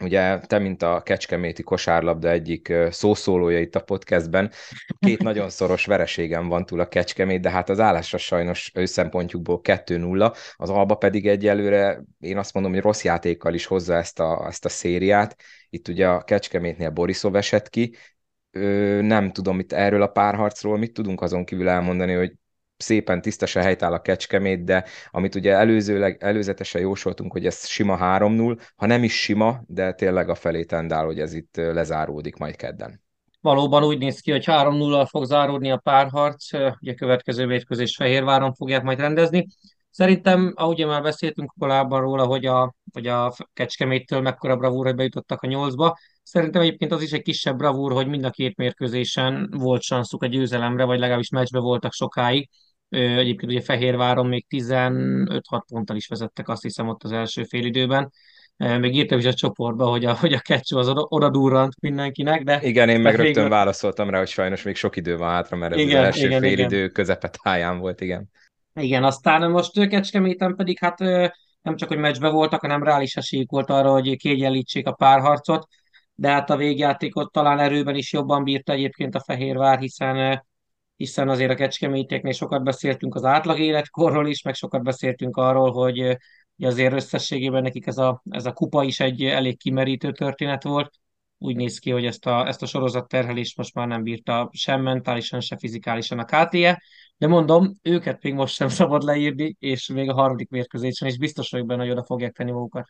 ugye 0.03 0.39
te, 0.39 0.59
mint 0.59 0.83
a 0.83 1.03
Kecskeméti 1.03 1.63
kosárlabda 1.63 2.31
egyik 2.31 2.73
szószólója 2.91 3.61
itt 3.61 3.75
a 3.75 3.81
podcastben, 3.81 4.51
két 4.99 5.23
nagyon 5.31 5.51
szoros 5.51 5.87
vereségem 5.87 6.49
van 6.49 6.67
túl 6.67 6.81
a 6.81 6.89
Kecskemét, 6.89 7.41
de 7.41 7.51
hát 7.51 7.69
az 7.69 7.81
állásra 7.81 8.19
sajnos 8.19 8.71
ő 8.75 8.85
szempontjukból 8.85 9.61
2-0, 9.63 10.37
az 10.57 10.71
Alba 10.71 10.95
pedig 10.95 11.27
egyelőre 11.27 12.03
én 12.21 12.39
azt 12.39 12.55
mondom, 12.55 12.73
hogy 12.73 12.83
rossz 12.83 13.05
játékkal 13.05 13.55
is 13.55 13.67
hozza 13.67 13.95
ezt 13.95 14.21
a, 14.21 14.47
ezt 14.47 14.65
a 14.65 14.69
szériát. 14.69 15.37
Itt 15.71 15.89
ugye 15.89 16.09
a 16.09 16.23
Kecskemétnél 16.23 16.91
Borisov 16.91 17.37
esett 17.37 17.69
ki, 17.69 17.97
nem 19.01 19.33
tudom 19.33 19.59
itt 19.59 19.73
erről 19.73 20.03
a 20.03 20.07
párharcról, 20.07 20.79
mit 20.79 20.93
tudunk 20.93 21.21
azon 21.21 21.45
kívül 21.45 21.69
elmondani, 21.69 22.13
hogy 22.13 22.33
szépen 22.77 23.23
tisztesen 23.23 23.63
helytáll 23.63 23.93
a 23.93 24.01
kecskemét, 24.01 24.65
de 24.65 24.85
amit 25.11 25.35
ugye 25.35 25.53
előzőleg, 25.53 26.17
előzetesen 26.21 26.81
jósoltunk, 26.81 27.33
hogy 27.33 27.47
ez 27.47 27.67
sima 27.67 27.99
3-0, 28.01 28.61
ha 28.77 28.87
nem 28.87 29.03
is 29.03 29.21
sima, 29.21 29.63
de 29.67 29.93
tényleg 29.93 30.29
a 30.29 30.35
felé 30.35 30.65
tendál, 30.65 31.05
hogy 31.05 31.21
ez 31.21 31.33
itt 31.33 31.57
lezáródik 31.57 32.37
majd 32.37 32.57
kedden. 32.57 33.03
Valóban 33.41 33.85
úgy 33.85 33.99
néz 33.99 34.21
ki, 34.21 34.31
hogy 34.31 34.45
3-0 34.47 35.07
fog 35.09 35.25
záródni 35.25 35.71
a 35.71 35.77
párharc, 35.77 36.53
ugye 36.81 36.95
következő 36.95 37.47
mérkőzés 37.47 37.97
Fehérváron 37.97 38.55
fogják 38.55 38.83
majd 38.83 38.99
rendezni. 38.99 39.47
Szerintem, 39.91 40.53
ahogy 40.57 40.87
már 40.87 41.03
beszéltünk 41.03 41.53
korábban 41.59 42.01
róla, 42.01 42.27
hogy 42.27 42.47
a, 42.47 42.75
hogy 42.93 43.07
a 43.07 43.33
Kecskeméttől 43.53 44.21
mekkora 44.21 44.57
bravúr, 44.57 44.87
hogy 44.87 44.95
bejutottak 44.95 45.43
a 45.43 45.47
nyolcba, 45.47 45.99
szerintem 46.23 46.63
egyébként 46.63 46.93
az 46.93 47.03
is 47.03 47.13
egy 47.13 47.23
kisebb 47.23 47.57
bravúr, 47.57 47.93
hogy 47.93 48.07
mind 48.07 48.25
a 48.25 48.31
két 48.31 48.57
mérkőzésen 48.57 49.49
volt 49.57 49.83
sanszuk 49.83 50.23
a 50.23 50.27
győzelemre, 50.27 50.85
vagy 50.85 50.99
legalábbis 50.99 51.29
meccsbe 51.29 51.59
voltak 51.59 51.93
sokáig. 51.93 52.49
Egyébként 52.95 53.53
ugye 53.53 53.61
Fehérváron 53.61 54.27
még 54.27 54.47
15-6 54.49 55.61
ponttal 55.69 55.97
is 55.97 56.07
vezettek, 56.07 56.49
azt 56.49 56.63
hiszem 56.63 56.89
ott 56.89 57.03
az 57.03 57.13
első 57.13 57.45
félidőben. 57.45 58.13
Még 58.57 58.95
írtam 58.95 59.19
is 59.19 59.25
a 59.25 59.35
csoportba, 59.35 59.87
hogy 59.87 60.05
a, 60.05 60.15
hogy 60.15 60.33
a 60.33 60.41
kecső 60.41 60.77
az 60.77 60.89
oda, 60.89 61.07
oda 61.09 61.31
durrant 61.31 61.81
mindenkinek, 61.81 62.43
de... 62.43 62.59
Igen, 62.63 62.89
én 62.89 63.01
meg 63.01 63.15
rögtön 63.15 63.35
végül... 63.35 63.49
válaszoltam 63.49 64.11
rá, 64.11 64.19
hogy 64.19 64.29
sajnos 64.29 64.63
még 64.63 64.77
sok 64.77 64.97
idő 64.97 65.17
van 65.17 65.31
hátra, 65.31 65.57
mert 65.57 65.73
ez 65.73 65.81
igen, 65.81 65.99
az 65.99 66.05
első 66.05 66.27
igen, 66.27 66.41
félidő 66.41 66.77
igen. 66.77 66.93
közepetáján 66.93 67.79
volt, 67.79 68.01
igen. 68.01 68.31
Igen, 68.75 69.05
aztán 69.05 69.51
most 69.51 69.89
Kecskeméten 69.89 70.55
pedig 70.57 70.79
hát 70.79 70.99
nem 71.63 71.77
csak, 71.77 71.89
hogy 71.89 71.99
meccsbe 71.99 72.29
voltak, 72.29 72.61
hanem 72.61 72.83
reális 72.83 73.17
esélyük 73.17 73.51
volt 73.51 73.71
arra, 73.71 73.91
hogy 73.91 74.17
kiegyenlítsék 74.17 74.87
a 74.87 74.93
párharcot, 74.93 75.67
de 76.15 76.29
hát 76.29 76.51
a 76.51 76.57
végjátékot 76.57 77.33
talán 77.33 77.59
erőben 77.59 77.95
is 77.95 78.13
jobban 78.13 78.45
bírta 78.45 78.73
egyébként 78.73 79.15
a 79.15 79.21
Fehérvár, 79.21 79.79
hiszen 79.79 80.45
hiszen 80.97 81.29
azért 81.29 81.51
a 81.51 81.55
kecskemétieknél 81.55 82.33
sokat 82.33 82.63
beszéltünk 82.63 83.15
az 83.15 83.25
átlag 83.25 83.59
életkorról 83.59 84.29
is, 84.29 84.43
meg 84.43 84.55
sokat 84.55 84.83
beszéltünk 84.83 85.37
arról, 85.37 85.73
hogy, 85.73 86.17
azért 86.59 86.95
összességében 86.95 87.63
nekik 87.63 87.87
ez 87.87 87.99
a, 87.99 88.23
ez 88.31 88.47
a 88.47 88.53
kupa 88.53 88.83
is 88.83 89.01
egy 89.01 89.25
elég 89.25 89.59
kimerítő 89.59 90.13
történet 90.13 90.63
volt. 90.63 90.93
Úgy 91.39 91.57
néz 91.57 91.79
ki, 91.79 91.91
hogy 91.91 92.07
ezt 92.07 92.27
a, 92.27 92.47
ezt 92.47 92.63
a 92.63 92.67
sorozat 92.67 93.09
terhelést 93.09 93.57
most 93.57 93.75
már 93.75 93.87
nem 93.87 94.03
bírta 94.03 94.49
sem 94.53 94.83
mentálisan, 94.83 95.41
sem 95.41 95.59
fizikálisan 95.59 96.19
a 96.19 96.25
KTE, 96.25 96.83
de 97.17 97.27
mondom, 97.27 97.73
őket 97.83 98.23
még 98.23 98.35
most 98.35 98.55
sem 98.55 98.69
szabad 98.79 99.03
leírni, 99.03 99.57
és 99.59 99.89
még 99.89 100.09
a 100.09 100.15
harmadik 100.15 100.49
mérkőzésen 100.51 101.09
is 101.09 101.19
biztos 101.19 101.51
vagyok 101.51 101.67
benne, 101.67 101.83
hogy 101.83 101.91
oda 101.91 102.05
fogják 102.05 102.33
tenni 102.33 102.51
magukat. 102.51 102.89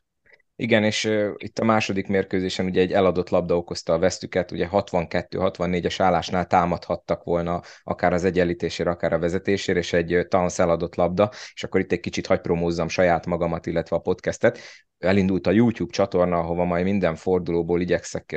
Igen, 0.56 0.84
és 0.84 1.04
uh, 1.04 1.30
itt 1.36 1.58
a 1.58 1.64
második 1.64 2.06
mérkőzésen 2.06 2.66
ugye 2.66 2.80
egy 2.80 2.92
eladott 2.92 3.28
labda 3.28 3.56
okozta 3.56 3.92
a 3.92 3.98
vesztüket, 3.98 4.50
ugye 4.50 4.68
62-64-es 4.72 5.94
állásnál 5.98 6.46
támadhattak 6.46 7.24
volna 7.24 7.60
akár 7.82 8.12
az 8.12 8.24
egyenlítésére, 8.24 8.90
akár 8.90 9.12
a 9.12 9.18
vezetésére, 9.18 9.78
és 9.78 9.92
egy 9.92 10.14
uh, 10.14 10.22
Towns 10.28 10.58
eladott 10.58 10.94
labda, 10.94 11.30
és 11.54 11.64
akkor 11.64 11.80
itt 11.80 11.92
egy 11.92 12.00
kicsit 12.00 12.26
hagy 12.26 12.40
promózzam 12.40 12.88
saját 12.88 13.26
magamat, 13.26 13.66
illetve 13.66 13.96
a 13.96 14.00
podcastet 14.00 14.58
elindult 15.04 15.46
a 15.46 15.50
YouTube 15.50 15.92
csatorna, 15.92 16.38
ahova 16.38 16.64
majd 16.64 16.84
minden 16.84 17.14
fordulóból 17.14 17.80
igyekszek 17.80 18.36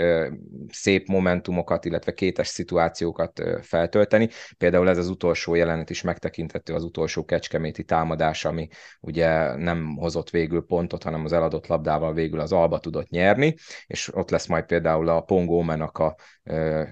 szép 0.68 1.08
momentumokat, 1.08 1.86
illetve 1.86 2.14
kétes 2.14 2.48
szituációkat 2.48 3.42
feltölteni. 3.62 4.30
Például 4.58 4.90
ez 4.90 4.98
az 4.98 5.10
utolsó 5.10 5.56
jelenet 5.56 5.90
is 5.90 6.02
megtekinthető, 6.02 6.74
az 6.74 6.84
utolsó 6.84 7.26
kecskeméti 7.26 7.84
támadás, 7.84 8.46
ami 8.46 8.68
ugye 9.02 9.56
nem 9.56 9.96
hozott 9.96 10.30
végül 10.30 10.66
pontot, 10.66 11.04
hanem 11.04 11.24
az 11.24 11.34
eladott 11.34 11.68
labdával 11.68 12.07
végül 12.14 12.40
az 12.40 12.52
Alba 12.52 12.80
tudott 12.80 13.10
nyerni, 13.10 13.56
és 13.88 14.16
ott 14.16 14.30
lesz 14.30 14.46
majd 14.48 14.66
például 14.66 15.10
a 15.10 15.22
Pongómenak 15.22 15.98
a 15.98 16.16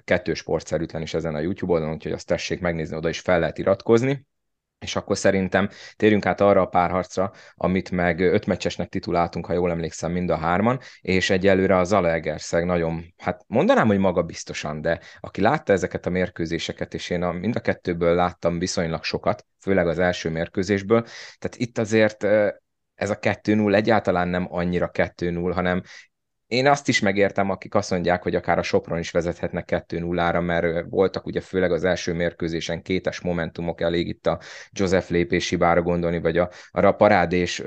kettős 0.03 0.37
sportszerűtlen 0.37 1.01
is 1.01 1.13
ezen 1.13 1.35
a 1.35 1.39
YouTube 1.39 1.73
oldalon, 1.73 1.93
úgyhogy 1.93 2.11
azt 2.11 2.27
tessék 2.27 2.59
megnézni, 2.59 2.95
oda 2.95 3.09
is 3.09 3.19
fel 3.19 3.39
lehet 3.39 3.57
iratkozni. 3.57 4.25
És 4.79 4.95
akkor 4.95 5.17
szerintem 5.17 5.69
térjünk 5.95 6.25
át 6.25 6.41
arra 6.41 6.61
a 6.61 6.65
párharcra, 6.65 7.31
amit 7.53 7.91
meg 7.91 8.19
ötmeccsesnek 8.19 8.89
tituláltunk, 8.89 9.45
ha 9.45 9.53
jól 9.53 9.71
emlékszem, 9.71 10.11
mind 10.11 10.29
a 10.29 10.37
hárman, 10.37 10.79
és 11.01 11.29
egyelőre 11.29 11.77
a 11.77 11.83
Zalaegerszeg 11.83 12.65
nagyon, 12.65 13.13
hát 13.17 13.43
mondanám, 13.47 13.87
hogy 13.87 13.97
magabiztosan, 13.97 14.81
de 14.81 14.99
aki 15.19 15.41
látta 15.41 15.73
ezeket 15.73 16.05
a 16.05 16.09
mérkőzéseket, 16.09 16.93
és 16.93 17.09
én 17.09 17.23
a, 17.23 17.31
mind 17.31 17.55
a 17.55 17.59
kettőből 17.59 18.15
láttam 18.15 18.59
viszonylag 18.59 19.03
sokat, 19.03 19.45
főleg 19.59 19.87
az 19.87 19.99
első 19.99 20.29
mérkőzésből, 20.29 21.01
tehát 21.37 21.55
itt 21.57 21.77
azért 21.77 22.27
ez 22.95 23.09
a 23.09 23.19
2-0 23.19 23.73
egyáltalán 23.73 24.27
nem 24.27 24.47
annyira 24.49 24.89
2-0, 24.93 25.51
hanem 25.53 25.81
én 26.47 26.67
azt 26.67 26.87
is 26.87 26.99
megértem, 26.99 27.49
akik 27.49 27.75
azt 27.75 27.91
mondják, 27.91 28.23
hogy 28.23 28.35
akár 28.35 28.57
a 28.57 28.61
Sopron 28.61 28.99
is 28.99 29.11
vezethetnek 29.11 29.85
2-0-ra, 29.87 30.45
mert 30.45 30.85
voltak 30.89 31.25
ugye 31.25 31.41
főleg 31.41 31.71
az 31.71 31.83
első 31.83 32.13
mérkőzésen 32.13 32.81
kétes 32.81 33.21
momentumok, 33.21 33.81
elég 33.81 34.07
itt 34.07 34.27
a 34.27 34.39
Joseph 34.71 35.09
lépési 35.09 35.55
bára 35.55 35.81
gondolni, 35.81 36.19
vagy 36.19 36.37
a, 36.37 36.49
arra 36.71 36.87
a 36.87 36.91
parádés 36.91 37.61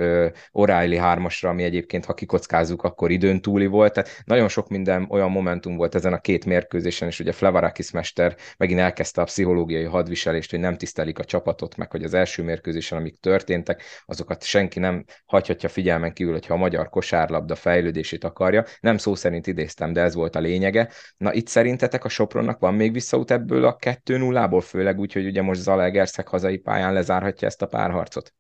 O'Reilly 0.53 0.97
hármasra, 1.01 1.49
ami 1.49 1.63
egyébként, 1.63 2.05
ha 2.05 2.15
kikockázzuk, 2.15 2.83
akkor 2.83 3.11
időn 3.11 3.41
túli 3.41 3.67
volt. 3.67 3.93
Tehát 3.93 4.23
nagyon 4.25 4.49
sok 4.49 4.69
minden 4.69 5.07
olyan 5.11 5.31
momentum 5.31 5.77
volt 5.77 5.95
ezen 5.95 6.13
a 6.13 6.21
két 6.21 6.45
mérkőzésen, 6.45 7.09
és 7.09 7.21
ugye 7.21 7.33
Flavarakis 7.33 7.91
mester 7.91 8.37
megint 8.57 8.81
elkezdte 8.81 9.21
a 9.21 9.25
pszichológiai 9.25 9.85
hadviselést, 9.85 10.51
hogy 10.51 10.61
nem 10.61 10.77
tisztelik 10.77 11.19
a 11.19 11.25
csapatot, 11.25 11.77
meg 11.77 11.91
hogy 11.91 12.05
az 12.05 12.15
első 12.15 12.43
mérkőzésen, 12.43 12.99
amik 12.99 13.21
történtek, 13.21 13.83
azokat 14.07 14.45
senki 14.45 14.79
nem 14.79 15.05
hagyhatja 15.27 15.69
figyelmen 15.69 16.13
kívül, 16.13 16.33
hogyha 16.33 16.55
a 16.55 16.57
magyar 16.57 16.89
kosárlabda 16.89 17.55
fejlődését 17.55 18.25
akarja 18.25 18.65
nem 18.81 18.97
szó 18.97 19.15
szerint 19.15 19.47
idéztem, 19.47 19.93
de 19.93 20.01
ez 20.01 20.15
volt 20.15 20.37
a 20.37 20.41
lényege. 20.41 20.91
Na 21.17 21.33
itt 21.33 21.47
szerintetek 21.47 22.05
a 22.05 22.09
Sopronnak 22.09 22.59
van 22.59 22.75
még 22.75 22.93
visszaút 22.93 23.31
ebből 23.31 23.65
a 23.65 23.77
2-0-ból, 23.77 24.65
főleg 24.67 24.99
úgy, 24.99 25.13
hogy 25.13 25.27
ugye 25.27 25.43
most 25.43 25.61
Zalaegerszeg 25.61 26.29
hazai 26.29 26.57
pályán 26.57 26.93
lezárhatja 26.93 27.49
ezt 27.49 27.63
a 27.63 27.67
párharcot? 27.67 28.35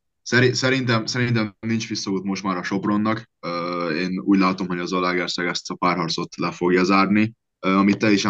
Szerintem, 0.52 1.06
szerintem 1.06 1.56
nincs 1.60 1.88
visszaút 1.88 2.24
most 2.24 2.42
már 2.42 2.56
a 2.56 2.62
Sopronnak. 2.62 3.30
Én 3.98 4.20
úgy 4.24 4.38
látom, 4.38 4.66
hogy 4.66 4.78
az 4.78 4.88
Zalaegerszeg 4.88 5.46
ezt 5.46 5.70
a 5.70 5.74
párharcot 5.74 6.36
le 6.36 6.50
fogja 6.50 6.84
zárni. 6.84 7.34
Amit 7.58 7.98
te 7.98 8.10
is 8.10 8.24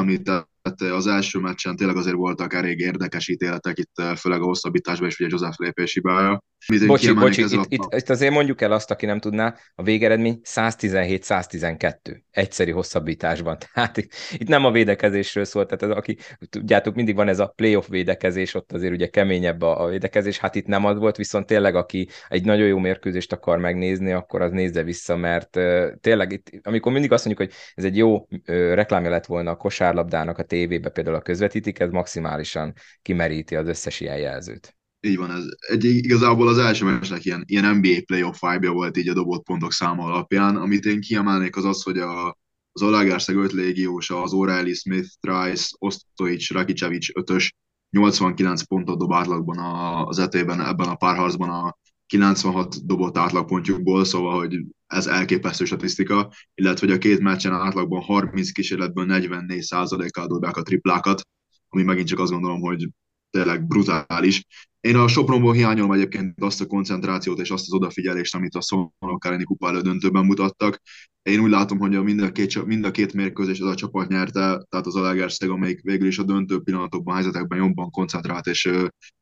említett, 0.68 0.96
az 0.96 1.06
első 1.06 1.38
meccsen 1.38 1.76
tényleg 1.76 1.96
azért 1.96 2.16
voltak 2.16 2.54
elég 2.54 2.78
érdekes 2.78 3.28
ítéletek, 3.28 3.78
itt 3.78 4.02
főleg 4.16 4.40
a 4.40 4.44
hosszabbításban, 4.44 5.08
és 5.08 5.20
ugye 5.20 5.28
Joseph 5.30 5.58
lépési 5.58 6.00
bája. 6.00 6.42
Bocsi, 6.86 7.12
bocsi, 7.12 7.42
itt, 7.42 7.52
a... 7.52 7.64
itt, 7.68 7.94
itt, 7.94 8.10
azért 8.10 8.32
mondjuk 8.32 8.60
el 8.60 8.72
azt, 8.72 8.90
aki 8.90 9.06
nem 9.06 9.20
tudná, 9.20 9.54
a 9.74 9.82
végeredmény 9.82 10.40
117-112 10.44 12.20
egyszeri 12.30 12.70
hosszabbításban. 12.70 13.56
Tehát 13.74 13.96
itt, 13.96 14.12
itt 14.32 14.48
nem 14.48 14.64
a 14.64 14.70
védekezésről 14.70 15.44
szólt, 15.44 15.68
tehát 15.68 15.82
az, 15.82 16.02
aki, 16.02 16.16
tudjátok, 16.48 16.94
mindig 16.94 17.14
van 17.14 17.28
ez 17.28 17.38
a 17.38 17.46
playoff 17.56 17.88
védekezés, 17.88 18.54
ott 18.54 18.72
azért 18.72 18.92
ugye 18.92 19.06
keményebb 19.06 19.62
a, 19.62 19.82
a 19.82 19.88
védekezés, 19.88 20.38
hát 20.38 20.54
itt 20.54 20.66
nem 20.66 20.84
az 20.84 20.98
volt, 20.98 21.16
viszont 21.16 21.46
tényleg, 21.46 21.74
aki 21.74 22.08
egy 22.28 22.44
nagyon 22.44 22.66
jó 22.66 22.78
mérkőzést 22.78 23.32
akar 23.32 23.58
megnézni, 23.58 24.12
akkor 24.12 24.42
az 24.42 24.52
nézze 24.52 24.82
vissza, 24.82 25.16
mert 25.16 25.56
uh, 25.56 25.86
tényleg 26.00 26.32
itt, 26.32 26.50
amikor 26.62 26.92
mindig 26.92 27.12
azt 27.12 27.24
mondjuk, 27.24 27.48
hogy 27.48 27.58
ez 27.74 27.84
egy 27.84 27.96
jó 27.96 28.26
reklámja 28.46 29.10
lett 29.10 29.26
volna 29.26 29.50
a 29.50 29.56
kosárlabdának 29.56 30.38
a 30.38 30.42
tévébe 30.58 30.88
például 30.88 31.16
a 31.16 31.20
közvetítik, 31.20 31.78
ez 31.78 31.90
maximálisan 31.90 32.72
kimeríti 33.02 33.56
az 33.56 33.68
összes 33.68 34.00
ilyen 34.00 34.18
jelzőt. 34.18 34.76
Így 35.00 35.16
van, 35.16 35.30
ez 35.30 35.44
egy, 35.58 35.84
igazából 35.84 36.48
az 36.48 36.58
első 36.58 36.84
meccsnek 36.84 37.24
ilyen, 37.24 37.44
ilyen 37.46 37.76
NBA 37.76 38.02
playoff 38.06 38.40
vibe 38.40 38.70
volt 38.70 38.96
így 38.96 39.08
a 39.08 39.14
dobott 39.14 39.44
pontok 39.44 39.72
száma 39.72 40.04
alapján. 40.04 40.56
Amit 40.56 40.84
én 40.84 41.00
kiemelnék 41.00 41.56
az 41.56 41.64
az, 41.64 41.82
hogy 41.82 41.98
a, 41.98 42.38
az 42.72 42.82
Alágárszeg 42.82 43.36
5 43.36 43.52
légiósa, 43.52 44.22
az 44.22 44.32
O'Reilly, 44.34 44.74
Smith, 44.74 45.08
Trice, 45.20 45.68
Ostojic, 45.78 46.50
Rakicevic 46.50 47.06
5-ös 47.20 47.50
89 47.90 48.62
pontot 48.62 48.98
dob 48.98 49.12
átlagban 49.12 49.58
az 50.06 50.18
etében 50.18 50.60
ebben 50.60 50.88
a 50.88 50.94
párharcban 50.94 51.50
a 51.50 51.78
96 52.06 52.86
dobott 52.86 53.18
átlagpontjukból, 53.18 54.04
szóval, 54.04 54.38
hogy 54.38 54.58
ez 54.88 55.06
elképesztő 55.06 55.64
statisztika, 55.64 56.32
illetve 56.54 56.86
hogy 56.86 56.96
a 56.96 56.98
két 56.98 57.20
meccsen 57.20 57.52
átlagban 57.52 58.02
30 58.02 58.50
kísérletből 58.50 59.04
44 59.04 59.62
százalékkal 59.62 60.26
dobják 60.26 60.56
a 60.56 60.62
triplákat, 60.62 61.22
ami 61.68 61.82
megint 61.82 62.08
csak 62.08 62.18
azt 62.18 62.32
gondolom, 62.32 62.60
hogy 62.60 62.88
tényleg 63.30 63.66
brutális. 63.66 64.44
Én 64.80 64.96
a 64.96 65.08
Sopronból 65.08 65.52
hiányolom 65.52 65.92
egyébként 65.92 66.40
azt 66.40 66.60
a 66.60 66.66
koncentrációt 66.66 67.38
és 67.38 67.50
azt 67.50 67.64
az 67.66 67.72
odafigyelést, 67.72 68.34
amit 68.34 68.54
a 68.54 68.60
Szolnok 68.60 69.24
elleni 69.24 69.44
kupa 69.44 69.82
döntőben 69.82 70.24
mutattak. 70.24 70.80
Én 71.22 71.40
úgy 71.40 71.50
látom, 71.50 71.78
hogy 71.78 71.94
a 71.94 72.02
mind, 72.02 72.20
a 72.20 72.32
két, 72.32 72.64
mind 72.64 72.84
a 72.84 72.90
két 72.90 73.12
mérkőzés 73.12 73.60
az 73.60 73.68
a 73.68 73.74
csapat 73.74 74.08
nyerte, 74.08 74.40
tehát 74.68 74.86
az 74.86 74.96
Alegerszeg, 74.96 75.50
amelyik 75.50 75.82
végül 75.82 76.06
is 76.06 76.18
a 76.18 76.22
döntő 76.22 76.60
pillanatokban, 76.60 77.14
helyzetekben 77.14 77.58
jobban 77.58 77.90
koncentrált 77.90 78.46
és 78.46 78.70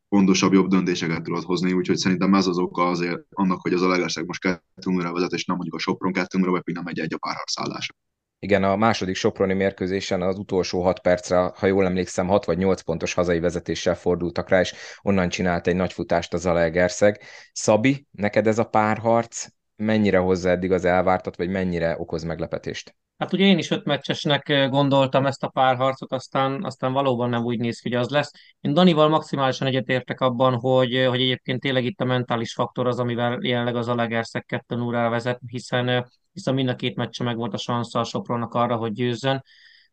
fontosabb, 0.09 0.53
jobb 0.53 0.69
döntéseket 0.69 1.23
tudod 1.23 1.43
hozni, 1.43 1.73
úgyhogy 1.73 1.97
szerintem 1.97 2.35
ez 2.35 2.47
az 2.47 2.59
oka 2.59 2.89
azért 2.89 3.21
annak, 3.31 3.61
hogy 3.61 3.73
az 3.73 3.83
Alegerszeg 3.83 4.27
most 4.27 4.41
2 4.41 4.61
0 4.85 5.13
vezet, 5.13 5.33
és 5.33 5.45
nem 5.45 5.57
mondjuk 5.57 5.77
a 5.77 5.83
Sopron 5.83 6.13
2 6.13 6.39
0 6.39 6.51
vagy 6.51 6.75
nem 6.75 6.87
egy-egy 6.87 7.15
a 7.15 7.19
párharcállása. 7.19 7.95
Igen, 8.39 8.65
a 8.65 8.77
második 8.77 9.17
Soproni 9.17 9.55
mérkőzésen 9.55 10.23
az 10.23 10.39
utolsó 10.39 10.83
6 10.83 11.01
percre, 11.01 11.53
ha 11.57 11.67
jól 11.67 11.85
emlékszem, 11.85 12.27
6 12.27 12.45
vagy 12.45 12.59
8 12.59 12.81
pontos 12.81 13.15
hazai 13.15 13.41
vezetéssel 13.41 13.97
fordultak 13.97 14.49
rá, 14.49 14.61
és 14.61 14.75
onnan 15.03 15.29
csinált 15.29 15.67
egy 15.67 15.77
nagy 15.77 15.93
futást 15.93 16.35
az 16.35 16.41
Zalaegerszeg. 16.41 17.21
Szabi, 17.53 18.07
neked 18.11 18.47
ez 18.47 18.59
a 18.59 18.65
párharc 18.65 19.47
mennyire 19.77 20.19
hozza 20.19 20.49
eddig 20.49 20.73
az 20.73 20.85
elvártat, 20.85 21.37
vagy 21.37 21.49
mennyire 21.49 21.97
okoz 21.99 22.23
meglepetést? 22.23 22.95
Hát 23.19 23.33
ugye 23.33 23.45
én 23.45 23.59
is 23.59 23.71
öt 23.71 23.85
meccsesnek 23.85 24.69
gondoltam 24.71 25.27
ezt 25.27 25.43
a 25.43 25.49
párharcot, 25.49 26.13
aztán, 26.13 26.65
aztán 26.65 26.93
valóban 26.93 27.29
nem 27.29 27.45
úgy 27.45 27.59
néz 27.59 27.79
ki, 27.79 27.89
hogy 27.89 27.99
az 27.99 28.09
lesz. 28.09 28.31
Én 28.61 28.75
Danival 28.75 29.09
maximálisan 29.09 29.67
egyetértek 29.67 30.21
abban, 30.21 30.55
hogy, 30.55 31.07
hogy 31.09 31.21
egyébként 31.21 31.61
tényleg 31.61 31.85
itt 31.85 32.01
a 32.01 32.05
mentális 32.05 32.53
faktor 32.53 32.87
az, 32.87 32.99
amivel 32.99 33.39
jelenleg 33.43 33.77
az 33.77 33.89
Alegerszeg 33.89 34.45
2 34.45 34.77
0 34.77 35.09
vezet, 35.09 35.41
hiszen, 35.47 36.11
hiszen 36.33 36.55
mind 36.55 36.69
a 36.69 36.75
két 36.75 36.97
meccse 36.97 37.25
meg 37.25 37.37
volt 37.37 37.55
a 37.55 37.57
sansza 37.57 38.01
a 38.01 38.05
Sopronnak 38.05 38.55
arra, 38.55 38.77
hogy 38.77 38.93
győzzön. 38.93 39.43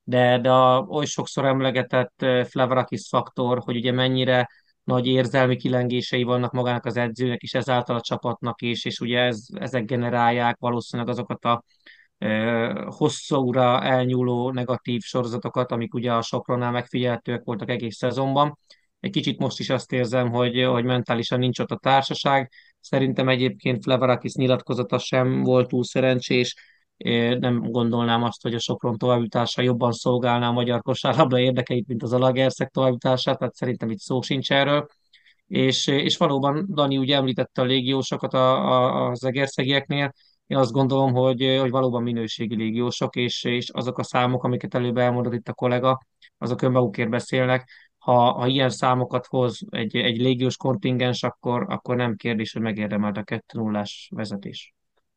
De, 0.03 0.39
de 0.39 0.51
a 0.51 0.86
oly 0.89 1.06
sokszor 1.06 1.46
emlegetett 1.46 2.25
Flevrakis 2.50 3.08
faktor, 3.08 3.60
hogy 3.60 3.75
ugye 3.75 3.92
mennyire 3.92 4.50
nagy 4.84 5.08
érzelmi 5.08 5.56
kilengései 5.56 6.24
vannak 6.24 6.51
magának 6.51 6.86
az 6.86 6.98
edzőnek, 6.98 7.42
és 7.42 7.53
ezáltal 7.53 7.96
a 7.96 8.01
csapatnak 8.01 8.62
is, 8.62 8.86
és 8.86 9.00
ugye 9.00 9.20
ez, 9.20 9.46
ezek 9.53 9.86
generálják 9.86 10.58
valószínűleg 10.60 11.12
azokat 11.12 11.46
a 11.46 11.63
hosszúra 12.86 13.82
elnyúló 13.82 14.51
negatív 14.51 15.01
sorozatokat, 15.01 15.72
amik 15.72 15.94
ugye 15.94 16.13
a 16.13 16.22
Sopronnál 16.22 16.72
megfigyelhetőek 16.72 17.44
voltak 17.44 17.70
egész 17.70 17.96
szezonban. 17.96 18.58
Egy 19.00 19.12
kicsit 19.12 19.39
most 19.39 19.60
is 19.60 19.70
azt 19.70 19.92
érzem, 19.92 20.30
hogy, 20.30 20.63
hogy 20.63 20.84
mentálisan 20.84 21.39
nincs 21.39 21.60
ott 21.60 21.72
a 21.72 21.77
társaság. 21.77 22.51
Szerintem 22.80 23.30
egyébként 23.30 23.84
Flevarakis 23.84 24.34
nyilatkozata 24.34 24.98
sem 24.98 25.42
volt 25.42 25.68
túl 25.68 25.84
szerencsés. 25.84 26.56
Nem 27.39 27.60
gondolnám 27.60 28.24
azt, 28.24 28.42
hogy 28.42 28.53
a 28.53 28.60
Sopron 28.60 28.98
továbbjutása 28.98 29.62
jobban 29.62 29.92
szolgálná 29.92 30.48
a 30.48 30.51
magyar 30.51 30.82
kosárlabda 30.82 31.39
érdekeit, 31.39 31.88
mint 31.88 32.03
az 32.03 32.13
Alagerszeg 32.13 32.70
továbbjutását, 32.70 33.38
tehát 33.38 33.56
szerintem 33.56 33.89
itt 33.89 34.00
szó 34.00 34.22
sincs 34.22 34.51
erről. 34.51 34.88
És, 35.48 35.88
és 35.88 36.18
valóban 36.18 36.68
Dani 36.70 36.98
ugye 36.98 37.15
említette 37.15 37.62
a 37.62 37.65
légiósokat 37.65 38.34
a, 38.34 38.72
a, 38.72 39.10
az 39.10 39.24
egerszegieknél, 39.24 40.13
én 40.53 40.60
azt 40.60 40.72
gondolom, 40.72 41.13
hogy, 41.13 41.57
hogy 41.60 41.69
valóban 41.69 42.03
minőségi 42.03 42.55
légiósok, 42.55 43.15
és, 43.15 43.43
és 43.43 43.69
azok 43.69 43.98
a 43.98 44.03
számok, 44.03 44.43
amiket 44.43 44.74
előbb 44.74 44.98
elmondott 44.98 45.33
itt 45.33 45.48
a 45.48 45.53
kollega, 45.53 46.00
azok 46.38 46.62
önmagukért 46.62 47.10
beszélnek. 47.10 47.69
Ha, 47.98 48.31
ha 48.31 48.48
ilyen 48.48 48.69
számokat 48.69 49.25
hoz 49.25 49.60
egy, 49.69 49.95
egy 49.95 50.17
légiós 50.17 50.57
kontingens, 50.57 51.24
akkor, 51.24 51.65
akkor 51.69 51.95
nem 51.95 52.15
kérdés, 52.15 52.53
hogy 52.53 52.62
megérdemelt 52.62 53.17
a 53.17 53.24
2 53.24 53.60
0 53.60 53.83
vezetés. 54.10 54.74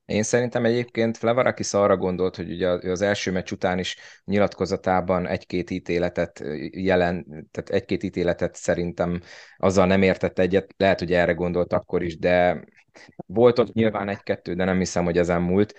Én 0.07 0.23
szerintem 0.23 0.65
egyébként 0.65 1.17
Flevarakis 1.17 1.73
arra 1.75 1.97
gondolt, 1.97 2.37
hogy 2.37 2.51
ugye 2.51 2.69
az 2.69 3.01
első 3.03 3.31
meccs 3.31 3.53
után 3.53 3.79
is 3.79 3.97
nyilatkozatában 4.25 5.27
egy-két 5.27 5.71
ítéletet 5.71 6.43
jelen, 6.71 7.27
tehát 7.51 7.71
egy-két 7.71 8.03
ítéletet 8.03 8.55
szerintem 8.55 9.21
azzal 9.57 9.87
nem 9.87 10.03
értett 10.03 10.39
egyet, 10.39 10.75
lehet, 10.77 10.99
hogy 10.99 11.13
erre 11.13 11.33
gondolt 11.33 11.73
akkor 11.73 12.03
is, 12.03 12.19
de 12.19 12.65
volt 13.27 13.59
ott 13.59 13.73
nyilván 13.73 14.09
egy-kettő, 14.09 14.55
de 14.55 14.65
nem 14.65 14.79
hiszem, 14.79 15.05
hogy 15.05 15.19
ezen 15.19 15.43
múlt. 15.43 15.75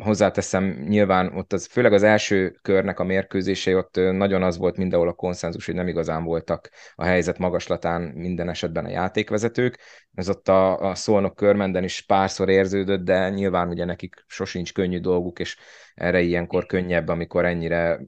Hozzáteszem, 0.00 0.64
nyilván 0.88 1.36
ott 1.36 1.52
az, 1.52 1.66
főleg 1.66 1.92
az 1.92 2.02
első 2.02 2.58
körnek 2.62 2.98
a 2.98 3.04
mérkőzései, 3.04 3.74
ott 3.74 3.94
nagyon 3.94 4.42
az 4.42 4.58
volt 4.58 4.76
mindenhol 4.76 5.08
a 5.08 5.12
konszenzus, 5.12 5.66
hogy 5.66 5.74
nem 5.74 5.88
igazán 5.88 6.24
voltak 6.24 6.70
a 6.94 7.04
helyzet 7.04 7.38
magaslatán 7.38 8.02
minden 8.02 8.48
esetben 8.48 8.84
a 8.84 8.90
játékvezetők. 8.90 9.78
Ez 10.14 10.28
ott 10.28 10.48
a, 10.48 10.78
a 10.78 10.94
szolnok 10.94 11.34
körmenden 11.34 11.84
is 11.84 12.00
párszor 12.00 12.48
érződött, 12.48 13.04
de 13.04 13.28
nyilván 13.28 13.68
ugye 13.68 13.84
nekik 13.84 14.24
sosincs 14.26 14.72
könnyű 14.72 15.00
dolguk, 15.00 15.38
és 15.38 15.56
erre 15.94 16.20
ilyenkor 16.20 16.66
könnyebb, 16.66 17.08
amikor 17.08 17.44
ennyire 17.44 18.00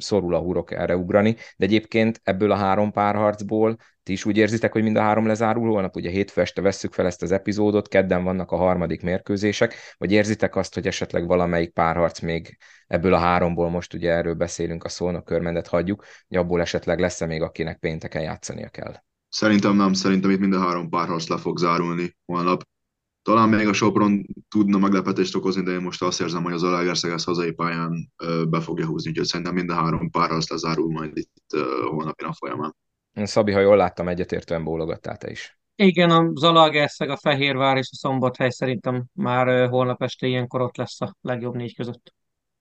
szorul 0.00 0.34
a 0.34 0.38
hurok 0.38 0.72
erre 0.72 0.96
ugrani, 0.96 1.36
de 1.56 1.64
egyébként 1.64 2.20
ebből 2.24 2.50
a 2.50 2.56
három 2.56 2.92
párharcból 2.92 3.76
ti 4.02 4.12
is 4.12 4.24
úgy 4.24 4.36
érzitek, 4.36 4.72
hogy 4.72 4.82
mind 4.82 4.96
a 4.96 5.00
három 5.00 5.26
lezárul 5.26 5.68
holnap, 5.68 5.96
ugye 5.96 6.10
hétfő 6.10 6.40
este 6.40 6.60
vesszük 6.60 6.92
fel 6.92 7.06
ezt 7.06 7.22
az 7.22 7.32
epizódot, 7.32 7.88
kedden 7.88 8.24
vannak 8.24 8.50
a 8.50 8.56
harmadik 8.56 9.02
mérkőzések, 9.02 9.74
vagy 9.98 10.12
érzitek 10.12 10.56
azt, 10.56 10.74
hogy 10.74 10.86
esetleg 10.86 11.26
valamelyik 11.26 11.72
párharc 11.72 12.20
még 12.20 12.58
ebből 12.86 13.14
a 13.14 13.18
háromból, 13.18 13.70
most 13.70 13.94
ugye 13.94 14.10
erről 14.10 14.34
beszélünk, 14.34 14.84
a 14.84 14.88
szólnak 14.88 15.24
körmendet 15.24 15.66
hagyjuk, 15.66 16.04
hogy 16.28 16.36
abból 16.36 16.60
esetleg 16.60 16.98
lesz-e 16.98 17.26
még, 17.26 17.42
akinek 17.42 17.78
pénteken 17.78 18.22
játszania 18.22 18.68
kell? 18.68 18.94
Szerintem 19.28 19.76
nem, 19.76 19.92
szerintem 19.92 20.30
itt 20.30 20.38
mind 20.38 20.54
a 20.54 20.60
három 20.60 20.88
párharc 20.88 21.28
le 21.28 21.36
fog 21.36 21.58
zárulni 21.58 22.16
holnap. 22.24 22.62
Talán 23.30 23.48
még 23.48 23.68
a 23.68 23.72
Sopron 23.72 24.26
tudna 24.48 24.78
meglepetést 24.78 25.34
okozni, 25.34 25.62
de 25.62 25.70
én 25.70 25.80
most 25.80 26.02
azt 26.02 26.20
érzem, 26.20 26.42
hogy 26.42 26.52
az 26.52 26.62
Alegerszeg 26.62 27.20
hazai 27.24 27.52
pályán 27.52 28.12
be 28.48 28.60
fogja 28.60 28.86
húzni, 28.86 29.10
úgyhogy 29.10 29.26
szerintem 29.26 29.54
mind 29.54 29.70
a 29.70 29.74
három 29.74 30.10
párharc 30.10 30.50
lezárul 30.50 30.90
majd 30.90 31.16
itt 31.16 31.56
holnapi 31.90 32.24
nap 32.24 32.34
folyamán. 32.34 32.76
Szabi, 33.14 33.52
ha 33.52 33.60
jól 33.60 33.76
láttam, 33.76 34.08
egyetértően 34.08 34.64
bólogattál 34.64 35.16
te 35.16 35.30
is. 35.30 35.58
Igen, 35.74 36.10
a 36.10 36.30
Zalaegerszeg, 36.34 37.10
a 37.10 37.16
Fehérvár 37.16 37.76
és 37.76 37.88
a 37.92 37.96
Szombathely 37.96 38.50
szerintem 38.50 39.04
már 39.12 39.68
holnap 39.68 40.02
este 40.02 40.26
ilyenkor 40.26 40.60
ott 40.60 40.76
lesz 40.76 41.00
a 41.00 41.16
legjobb 41.20 41.54
négy 41.54 41.74
között. 41.74 42.14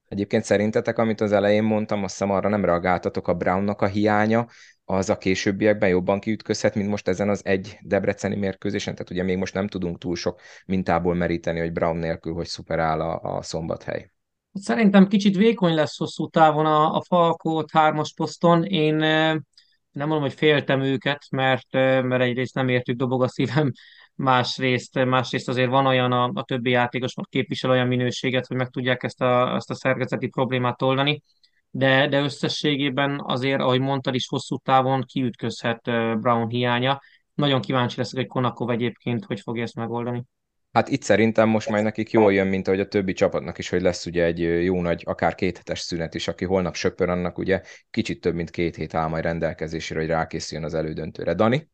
Egyébként 0.07 0.43
szerintetek, 0.43 0.97
amit 0.97 1.21
az 1.21 1.31
elején 1.31 1.63
mondtam, 1.63 2.03
azt 2.03 2.17
hiszem 2.17 2.31
arra 2.31 2.49
nem 2.49 2.65
reagáltatok, 2.65 3.27
a 3.27 3.33
Brownnak 3.33 3.81
a 3.81 3.88
hiánya, 3.88 4.47
az 4.91 5.10
a 5.10 5.17
későbbiekben 5.17 5.89
jobban 5.89 6.19
kiütközhet, 6.19 6.75
mint 6.75 6.89
most 6.89 7.08
ezen 7.08 7.29
az 7.29 7.46
egy 7.46 7.77
debreceni 7.81 8.36
mérkőzésen. 8.36 8.93
Tehát 8.93 9.12
ugye 9.12 9.24
még 9.24 9.38
most 9.38 9.53
nem 9.53 9.67
tudunk 9.67 9.98
túl 9.98 10.15
sok 10.15 10.41
mintából 10.65 11.15
meríteni, 11.15 11.60
hogy 11.60 11.72
Brown 11.72 11.98
nélkül, 11.98 12.34
hogy 12.34 12.46
szuperál 12.46 13.01
a, 13.01 13.38
a 13.38 13.41
szombathely. 13.41 14.12
Szerintem 14.53 15.08
kicsit 15.08 15.36
vékony 15.36 15.74
lesz 15.74 15.98
hosszú 15.98 16.27
távon 16.27 16.65
a, 16.65 16.96
a 16.96 17.01
Falkót 17.08 17.72
hármas 17.72 18.13
poszton. 18.13 18.63
Én 18.63 18.96
nem 18.96 20.08
mondom, 20.08 20.22
hogy 20.22 20.34
féltem 20.34 20.81
őket, 20.81 21.25
mert, 21.31 21.72
mert 21.72 22.22
egyrészt 22.22 22.55
nem 22.55 22.67
értük 22.67 22.96
dobog 22.98 23.24
a 23.24 23.27
szívem, 23.27 23.72
másrészt, 24.15 25.05
másrészt 25.05 25.50
azért 25.50 25.69
van 25.69 25.86
olyan 25.86 26.12
a, 26.12 26.31
a 26.34 26.43
többi 26.43 26.69
játékos, 26.69 27.13
képvisel 27.29 27.69
olyan 27.69 27.88
minőséget, 27.88 28.46
hogy 28.48 28.58
meg 28.58 28.69
tudják 28.69 29.03
ezt 29.03 29.22
a, 29.22 29.55
ezt 29.55 29.69
a 29.69 29.75
szerkezeti 29.75 30.27
problémát 30.27 30.81
oldani 30.81 31.22
de, 31.71 32.07
de 32.07 32.21
összességében 32.21 33.21
azért, 33.23 33.61
ahogy 33.61 33.79
mondtad 33.79 34.15
is, 34.15 34.27
hosszú 34.27 34.57
távon 34.57 35.03
kiütközhet 35.05 35.81
Brown 36.19 36.47
hiánya. 36.47 37.01
Nagyon 37.33 37.61
kíváncsi 37.61 37.97
leszek, 37.97 38.15
hogy 38.15 38.27
Konakov 38.27 38.69
egyébként 38.69 39.25
hogy 39.25 39.39
fogja 39.39 39.63
ezt 39.63 39.75
megoldani. 39.75 40.23
Hát 40.71 40.89
itt 40.89 41.01
szerintem 41.01 41.49
most 41.49 41.69
majd 41.69 41.83
nekik 41.83 42.11
jól 42.11 42.33
jön, 42.33 42.47
mint 42.47 42.67
ahogy 42.67 42.79
a 42.79 42.88
többi 42.88 43.13
csapatnak 43.13 43.57
is, 43.57 43.69
hogy 43.69 43.81
lesz 43.81 44.05
ugye 44.05 44.23
egy 44.23 44.39
jó 44.63 44.81
nagy, 44.81 45.03
akár 45.05 45.35
két 45.35 45.57
hetes 45.57 45.79
szünet 45.79 46.15
is, 46.15 46.27
aki 46.27 46.45
holnap 46.45 46.75
söpör, 46.75 47.09
annak 47.09 47.38
ugye 47.38 47.61
kicsit 47.89 48.21
több, 48.21 48.33
mint 48.35 48.49
két 48.49 48.75
hét 48.75 48.93
áll 48.93 49.07
majd 49.07 49.23
rendelkezésére, 49.23 49.99
hogy 49.99 50.09
rákészüljön 50.09 50.67
az 50.67 50.73
elődöntőre. 50.73 51.33
Dani? 51.33 51.69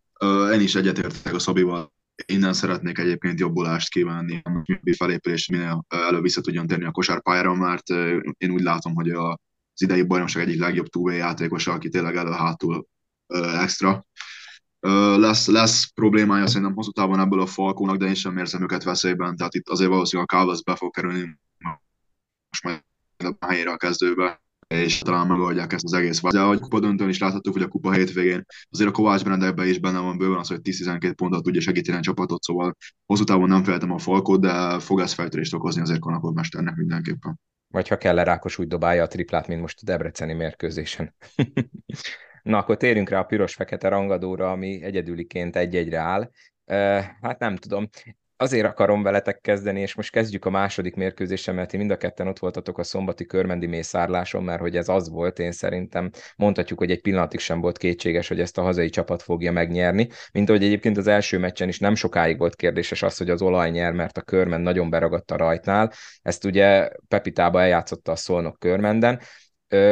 Én 0.53 0.61
is 0.61 0.75
egyetértek 0.75 1.33
a 1.33 1.39
Szabival. 1.39 1.93
Innen 2.25 2.53
szeretnék 2.53 2.97
egyébként 2.97 3.39
jobbulást 3.39 3.89
kívánni, 3.89 4.41
hogy 4.43 4.95
felépülés 4.95 5.47
minél 5.47 5.85
előbb 6.09 6.21
vissza 6.21 6.41
tudjon 6.41 6.67
térni 6.67 6.85
a 6.85 6.91
kosárpályára, 6.91 7.53
mert 7.53 7.89
én 8.37 8.51
úgy 8.51 8.61
látom, 8.61 8.95
hogy 8.95 9.09
a 9.09 9.39
az 9.75 9.82
idei 9.82 10.03
bajnokság 10.03 10.48
egyik 10.48 10.60
legjobb 10.60 10.88
túvé 10.88 11.17
játékosa, 11.17 11.72
aki 11.72 11.89
tényleg 11.89 12.15
elő-hátul 12.15 12.88
extra. 13.34 14.05
Lesz, 15.17 15.48
lesz 15.48 15.91
problémája 15.94 16.48
szerintem 16.48 16.75
hosszú 16.75 16.91
távon 16.91 17.20
ebből 17.20 17.41
a 17.41 17.46
Falkónak, 17.46 17.98
de 17.98 18.05
én 18.05 18.13
sem 18.13 18.38
érzem 18.38 18.62
őket 18.62 18.84
veszélyben, 18.84 19.36
tehát 19.36 19.53
itt 19.53 19.70
azért 19.70 19.89
valószínűleg 19.89 20.32
a 20.32 20.36
Calvas 20.36 20.63
be 20.63 20.75
fog 20.75 20.94
kerülni 20.94 21.39
most 22.50 22.63
majd 22.63 22.84
a 23.39 23.46
helyére 23.46 23.72
a 23.72 23.77
kezdőbe, 23.77 24.41
és 24.67 25.00
talán 25.00 25.27
megoldják 25.27 25.74
ezt 25.74 25.84
az 25.84 25.94
egész. 25.94 26.22
De 26.22 26.41
ahogy 26.41 26.60
kupa 26.60 26.79
döntőn 26.79 27.10
is 27.10 27.20
láthattuk, 27.20 27.53
hogy 27.53 27.62
a 27.62 27.67
kupa 27.67 27.91
hétvégén 27.91 28.46
azért 28.70 28.89
a 28.89 28.94
Kovács 28.94 29.24
Brendekben 29.24 29.67
is 29.67 29.79
benne 29.79 30.00
van 30.00 30.17
bőven 30.17 30.38
az, 30.38 30.48
hogy 30.48 30.60
10-12 30.63 31.13
pontot 31.15 31.44
tudja 31.44 31.62
segíteni 31.62 31.98
a 31.98 32.01
csapatot, 32.01 32.44
szóval 32.44 32.75
hosszú 33.05 33.24
távon 33.24 33.50
nem 33.50 33.63
feltem 33.63 33.91
a 33.91 33.98
Falkot, 33.98 34.41
de 34.41 34.79
fog 34.79 35.00
ez 35.00 35.13
fejtörést 35.13 35.53
okozni 35.53 35.82
azért 35.82 36.00
Konakov 36.00 36.34
mesternek 36.34 36.75
mindenképpen. 36.75 37.39
Vagy 37.75 37.88
ha 37.88 37.98
kell, 37.98 38.24
Rákos 38.24 38.58
úgy 38.58 38.67
dobálja 38.67 39.03
a 39.03 39.08
triplát, 39.08 39.48
mint 39.48 39.62
most 39.62 39.79
a 39.82 39.86
Debreceni 39.86 40.34
mérkőzésen. 40.34 41.15
Na, 42.44 42.58
akkor 42.58 42.77
térjünk 42.77 43.10
rá 43.10 43.20
a 43.20 43.24
piros-fekete 43.24 43.88
rangadóra, 43.88 44.51
ami 44.51 44.84
egyedüliként 44.84 45.55
egy-egyre 45.55 45.98
áll. 45.98 46.32
Hát 47.22 47.39
nem 47.39 47.55
tudom 47.55 47.89
azért 48.38 48.65
akarom 48.65 49.04
veletek 49.04 49.42
kezdeni, 49.42 49.82
és 49.82 49.96
most 49.96 50.12
kezdjük 50.12 50.46
a 50.46 50.50
második 50.50 50.96
mérkőzésen, 50.96 51.56
mert 51.56 51.70
ti 51.70 51.77
mind 51.77 51.92
a 51.92 51.98
ketten 51.98 52.27
ott 52.27 52.39
voltatok 52.39 52.77
a 52.77 52.84
szombati 52.84 53.25
körmendi 53.25 53.65
mészárláson, 53.65 54.44
mert 54.44 54.60
hogy 54.60 54.75
ez 54.77 54.89
az 54.89 55.10
volt, 55.10 55.39
én 55.39 55.51
szerintem 55.51 56.10
mondhatjuk, 56.36 56.80
hogy 56.80 56.92
egy 56.92 57.01
pillanatig 57.01 57.39
sem 57.39 57.62
volt 57.62 57.77
kétséges, 57.77 58.27
hogy 58.27 58.39
ezt 58.39 58.58
a 58.58 58.62
hazai 58.62 58.89
csapat 58.89 59.22
fogja 59.22 59.51
megnyerni, 59.51 60.10
mint 60.32 60.50
ahogy 60.50 60.63
egyébként 60.63 60.98
az 60.98 61.08
első 61.08 61.38
meccsen 61.38 61.68
is 61.68 61.80
nem 61.80 61.96
sokáig 61.96 62.38
volt 62.38 62.56
kérdéses 62.56 63.01
az, 63.01 63.18
hogy 63.18 63.30
az 63.30 63.42
olaj 63.42 63.70
nyer, 63.70 63.94
mert 63.94 64.18
a 64.18 64.22
körmen 64.22 64.62
nagyon 64.62 64.89
beragadt 64.89 65.32
a 65.32 65.38
rajtnál. 65.38 65.92
Ezt 66.21 66.45
ugye 66.45 66.89
Pepitába 67.08 67.62
eljátszotta 67.62 68.12
a 68.12 68.15
Szolnok 68.15 68.60
körmenden. 68.60 69.19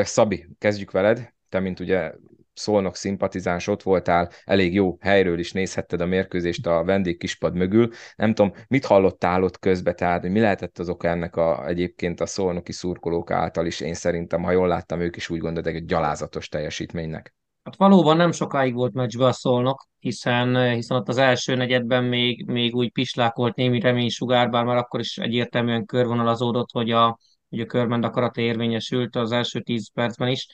Szabi, 0.02 0.48
kezdjük 0.60 0.92
veled. 0.92 1.34
Te, 1.50 1.60
mint 1.60 1.80
ugye 1.80 2.12
Szolnok 2.54 2.96
szimpatizáns, 2.96 3.68
ott 3.68 3.84
voltál, 3.84 4.30
elég 4.44 4.74
jó 4.74 4.98
helyről 5.00 5.40
is 5.40 5.52
nézhetted 5.52 6.02
a 6.02 6.06
mérkőzést 6.06 6.68
a 6.68 6.84
vendég 6.84 7.18
kispad 7.18 7.56
mögül. 7.56 7.90
Nem 8.16 8.34
tudom, 8.34 8.54
mit 8.68 8.86
hallottál 8.86 9.44
ott 9.44 9.60
közbe, 9.60 9.94
tehát 9.94 10.22
hogy 10.22 10.32
mi 10.32 10.40
lehetett 10.40 10.80
az 10.80 10.90
oka 10.90 11.08
ennek 11.08 11.36
a, 11.36 11.68
egyébként 11.68 12.22
a 12.22 12.26
szolnoki 12.26 12.72
szurkolók 12.72 13.32
által 13.32 13.66
is, 13.66 13.80
én 13.80 13.94
szerintem, 13.94 14.44
ha 14.44 14.52
jól 14.52 14.68
láttam, 14.68 15.00
ők 15.00 15.16
is 15.16 15.30
úgy 15.30 15.40
gondolták, 15.40 15.76
egy 15.76 15.86
gyalázatos 15.86 16.48
teljesítménynek. 16.48 17.34
Hát 17.64 17.76
valóban 17.76 18.18
nem 18.18 18.32
sokáig 18.32 18.74
volt 18.74 18.94
meccsbe 18.94 19.26
a 19.26 19.32
szolnok, 19.32 19.88
hiszen, 20.00 20.74
hiszen 20.74 20.98
ott 20.98 21.08
az 21.08 21.18
első 21.18 21.56
negyedben 21.56 22.04
még, 22.04 22.46
még 22.46 22.76
úgy 22.76 22.92
pislákolt 22.92 23.56
némi 23.56 23.80
reménysugár, 23.80 24.50
bár 24.50 24.66
már 24.66 24.78
akkor 24.78 25.00
is 25.00 25.18
egyértelműen 25.18 25.86
körvonalazódott, 25.86 26.72
hogy 26.72 26.92
a, 26.92 27.18
hogy 27.50 27.60
a 27.60 27.66
körmend 27.66 28.04
akarata 28.04 28.42
érvényesült 28.42 29.16
az 29.16 29.32
első 29.32 29.62
tíz 29.62 29.92
percben 29.94 30.28
is 30.28 30.48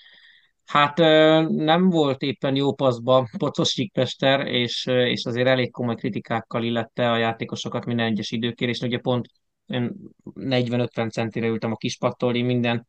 Hát 0.69 0.97
nem 1.47 1.89
volt 1.89 2.21
éppen 2.21 2.55
jó 2.55 2.73
paszba 2.73 3.29
Pocosnyik 3.37 3.91
Pester, 3.93 4.47
és, 4.47 4.85
és 4.85 5.25
azért 5.25 5.47
elég 5.47 5.71
komoly 5.71 5.95
kritikákkal 5.95 6.63
illette 6.63 7.11
a 7.11 7.17
játékosokat 7.17 7.85
minden 7.85 8.05
egyes 8.05 8.31
időkérés. 8.31 8.79
Ugye 8.79 8.97
pont 8.97 9.27
40-50 9.67 11.11
centire 11.11 11.47
ültem 11.47 11.71
a 11.71 11.75
kispattól, 11.75 12.35
én 12.35 12.45
minden, 12.45 12.87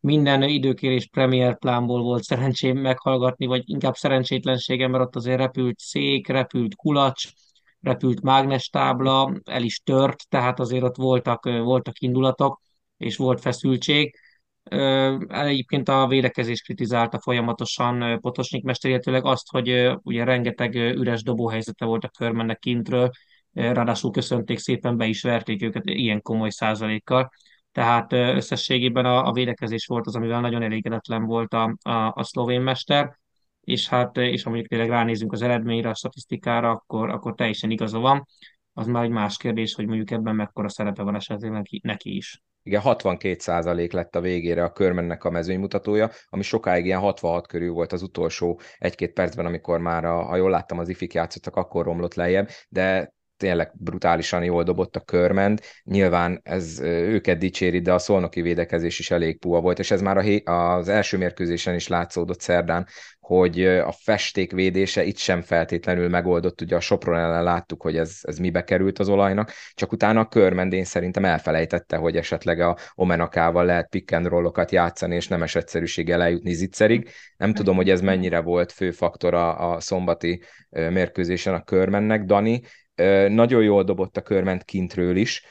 minden 0.00 0.42
időkérés 0.42 1.08
premier 1.08 1.58
plánból 1.58 2.02
volt 2.02 2.22
szerencsém 2.22 2.78
meghallgatni, 2.78 3.46
vagy 3.46 3.62
inkább 3.66 3.94
szerencsétlenségem, 3.94 4.90
mert 4.90 5.04
ott 5.04 5.16
azért 5.16 5.38
repült 5.38 5.78
szék, 5.78 6.28
repült 6.28 6.74
kulacs, 6.74 7.28
repült 7.80 8.22
mágnestábla, 8.22 9.32
el 9.44 9.62
is 9.62 9.78
tört, 9.78 10.28
tehát 10.28 10.60
azért 10.60 10.84
ott 10.84 10.96
voltak, 10.96 11.44
voltak 11.44 12.00
indulatok, 12.00 12.60
és 12.96 13.16
volt 13.16 13.40
feszültség 13.40 14.16
Egyébként 15.28 15.88
a 15.88 16.06
védekezés 16.06 16.62
kritizálta 16.62 17.20
folyamatosan 17.20 18.20
Potosnyik 18.20 18.64
mester, 18.64 18.90
illetőleg 18.90 19.24
azt, 19.24 19.50
hogy 19.50 19.92
ugye 20.02 20.24
rengeteg 20.24 20.74
üres 20.74 21.22
dobóhelyzete 21.22 21.84
volt 21.84 22.04
a 22.04 22.08
körmennek 22.08 22.58
kintről, 22.58 23.10
ráadásul 23.52 24.10
köszönték 24.10 24.58
szépen, 24.58 24.96
be 24.96 25.06
is 25.06 25.22
verték 25.22 25.62
őket 25.62 25.82
ilyen 25.84 26.22
komoly 26.22 26.50
százalékkal. 26.50 27.30
Tehát 27.72 28.12
összességében 28.12 29.04
a, 29.04 29.26
a 29.26 29.32
védekezés 29.32 29.86
volt 29.86 30.06
az, 30.06 30.16
amivel 30.16 30.40
nagyon 30.40 30.62
elégedetlen 30.62 31.24
volt 31.24 31.54
a, 31.54 31.76
a, 31.82 32.12
a 32.14 32.22
szlovén 32.22 32.60
mester, 32.60 33.18
és 33.60 33.88
hát, 33.88 34.16
és 34.16 34.44
mondjuk 34.44 34.66
tényleg 34.66 34.88
ránézünk 34.88 35.32
az 35.32 35.42
eredményre, 35.42 35.88
a 35.88 35.94
statisztikára, 35.94 36.70
akkor, 36.70 37.10
akkor 37.10 37.34
teljesen 37.34 37.70
igaza 37.70 37.98
van. 37.98 38.26
Az 38.72 38.86
már 38.86 39.04
egy 39.04 39.10
más 39.10 39.36
kérdés, 39.36 39.74
hogy 39.74 39.86
mondjuk 39.86 40.10
ebben 40.10 40.34
mekkora 40.34 40.68
szerepe 40.68 41.02
van 41.02 41.14
esetleg 41.14 41.50
neki, 41.50 41.80
neki 41.84 42.16
is. 42.16 42.42
Igen, 42.62 42.80
62% 42.84 43.92
lett 43.92 44.16
a 44.16 44.20
végére 44.20 44.64
a 44.64 44.72
körmennek 44.72 45.24
a 45.24 45.30
mezőnymutatója, 45.30 46.10
ami 46.28 46.42
sokáig 46.42 46.84
ilyen 46.84 47.00
66 47.00 47.46
körül 47.46 47.72
volt 47.72 47.92
az 47.92 48.02
utolsó 48.02 48.60
egy-két 48.78 49.12
percben, 49.12 49.46
amikor 49.46 49.80
már, 49.80 50.04
a, 50.04 50.22
ha 50.22 50.36
jól 50.36 50.50
láttam, 50.50 50.78
az 50.78 50.88
ifik 50.88 51.12
játszottak, 51.14 51.56
akkor 51.56 51.84
romlott 51.84 52.14
lejjebb, 52.14 52.48
de 52.68 53.14
tényleg 53.42 53.72
brutálisan 53.74 54.44
jól 54.44 54.62
dobott 54.62 54.96
a 54.96 55.00
körmend. 55.00 55.60
Nyilván 55.84 56.40
ez 56.42 56.80
őket 56.80 57.38
dicséri, 57.38 57.80
de 57.80 57.92
a 57.92 57.98
szolnoki 57.98 58.40
védekezés 58.40 58.98
is 58.98 59.10
elég 59.10 59.38
puha 59.38 59.60
volt, 59.60 59.78
és 59.78 59.90
ez 59.90 60.00
már 60.00 60.16
a, 60.16 60.50
az 60.50 60.88
első 60.88 61.16
mérkőzésen 61.16 61.74
is 61.74 61.88
látszódott 61.88 62.40
szerdán, 62.40 62.86
hogy 63.20 63.64
a 63.66 63.92
festék 63.92 64.52
védése 64.52 65.04
itt 65.04 65.16
sem 65.16 65.40
feltétlenül 65.40 66.08
megoldott, 66.08 66.60
ugye 66.60 66.76
a 66.76 66.80
Sopron 66.80 67.18
ellen 67.18 67.42
láttuk, 67.42 67.82
hogy 67.82 67.96
ez, 67.96 68.18
ez 68.22 68.38
mibe 68.38 68.64
került 68.64 68.98
az 68.98 69.08
olajnak, 69.08 69.52
csak 69.74 69.92
utána 69.92 70.20
a 70.20 70.28
körmendén 70.28 70.84
szerintem 70.84 71.24
elfelejtette, 71.24 71.96
hogy 71.96 72.16
esetleg 72.16 72.60
a 72.60 72.76
Omenakával 72.94 73.64
lehet 73.64 73.88
pick 73.88 74.12
and 74.12 74.26
rollokat 74.26 74.70
játszani, 74.70 75.14
és 75.14 75.28
nemes 75.28 75.54
egyszerűséggel 75.54 76.22
eljutni 76.22 76.52
zicserig. 76.52 77.08
Nem 77.36 77.52
tudom, 77.52 77.76
hogy 77.76 77.90
ez 77.90 78.00
mennyire 78.00 78.40
volt 78.40 78.72
fő 78.72 78.90
faktor 78.90 79.34
a, 79.34 79.72
a 79.72 79.80
szombati 79.80 80.42
mérkőzésen 80.70 81.54
a 81.54 81.62
körmennek. 81.62 82.24
Dani, 82.24 82.60
nagyon 83.28 83.62
jól 83.62 83.84
dobott 83.84 84.16
a 84.16 84.22
körment 84.22 84.64
kintről 84.64 85.16
is, 85.16 85.42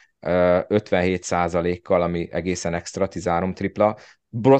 57 0.68 1.82
kal 1.82 2.02
ami 2.02 2.32
egészen 2.32 2.74
extra, 2.74 3.08
13 3.08 3.54
tripla. 3.54 3.98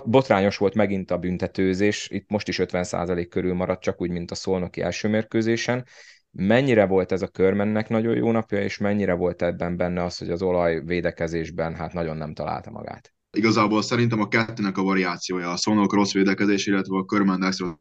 Botrányos 0.06 0.58
volt 0.58 0.76
megint 0.76 1.12
a 1.12 1.18
büntetőzés, 1.18 2.10
itt 2.10 2.30
most 2.30 2.48
is 2.48 2.60
50% 2.62 3.28
körül 3.30 3.54
maradt, 3.54 3.82
csak 3.82 4.02
úgy, 4.02 4.10
mint 4.10 4.32
a 4.32 4.36
szolnoki 4.36 4.82
első 4.82 5.08
mérkőzésen. 5.08 5.86
Mennyire 6.32 6.86
volt 6.86 7.12
ez 7.12 7.22
a 7.22 7.28
körmennek 7.28 7.90
nagyon 7.90 8.16
jó 8.16 8.32
napja, 8.32 8.62
és 8.62 8.78
mennyire 8.78 9.14
volt 9.14 9.42
ebben 9.42 9.78
benne 9.78 10.04
az, 10.04 10.18
hogy 10.18 10.30
az 10.30 10.42
olaj 10.42 10.82
védekezésben 10.86 11.76
hát 11.76 11.94
nagyon 11.94 12.18
nem 12.18 12.34
találta 12.34 12.72
magát? 12.72 13.14
Igazából 13.38 13.82
szerintem 13.82 14.20
a 14.20 14.28
kettőnek 14.28 14.78
a 14.78 14.84
variációja, 14.84 15.52
a 15.52 15.58
szolnok 15.58 15.94
rossz 15.94 16.14
védekezés, 16.14 16.66
illetve 16.66 16.98
a 16.98 17.06
körmen 17.06 17.44
extra 17.44 17.78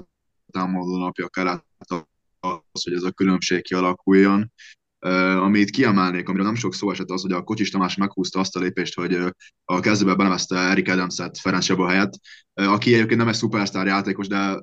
támadó 0.53 0.97
napja 0.97 1.29
kellett 1.29 1.67
az, 2.41 2.83
hogy 2.85 2.93
ez 2.93 3.03
a 3.03 3.11
különbség 3.11 3.63
kialakuljon 3.63 4.53
amit 5.39 5.71
kiemelnék, 5.71 6.29
amiről 6.29 6.47
nem 6.47 6.55
sok 6.55 6.75
szó 6.75 6.91
esett 6.91 7.11
az, 7.11 7.23
hogy 7.23 7.33
a 7.33 7.43
Kocsis 7.43 7.71
Tamás 7.71 7.97
meghúzta 7.97 8.41
azt 8.41 8.57
a 8.57 8.61
lépést, 8.61 8.95
hogy 8.95 9.19
a 9.65 9.81
kezdőben 9.81 10.17
benevezte 10.17 10.57
Erik 10.57 10.89
Adams-et 10.89 11.39
Ferenc 11.39 11.65
Csaba 11.65 11.89
helyett, 11.89 12.13
aki 12.55 12.95
egyébként 12.95 13.19
nem 13.19 13.29
egy 13.29 13.35
szupersztár 13.35 13.87
játékos, 13.87 14.27
de 14.27 14.59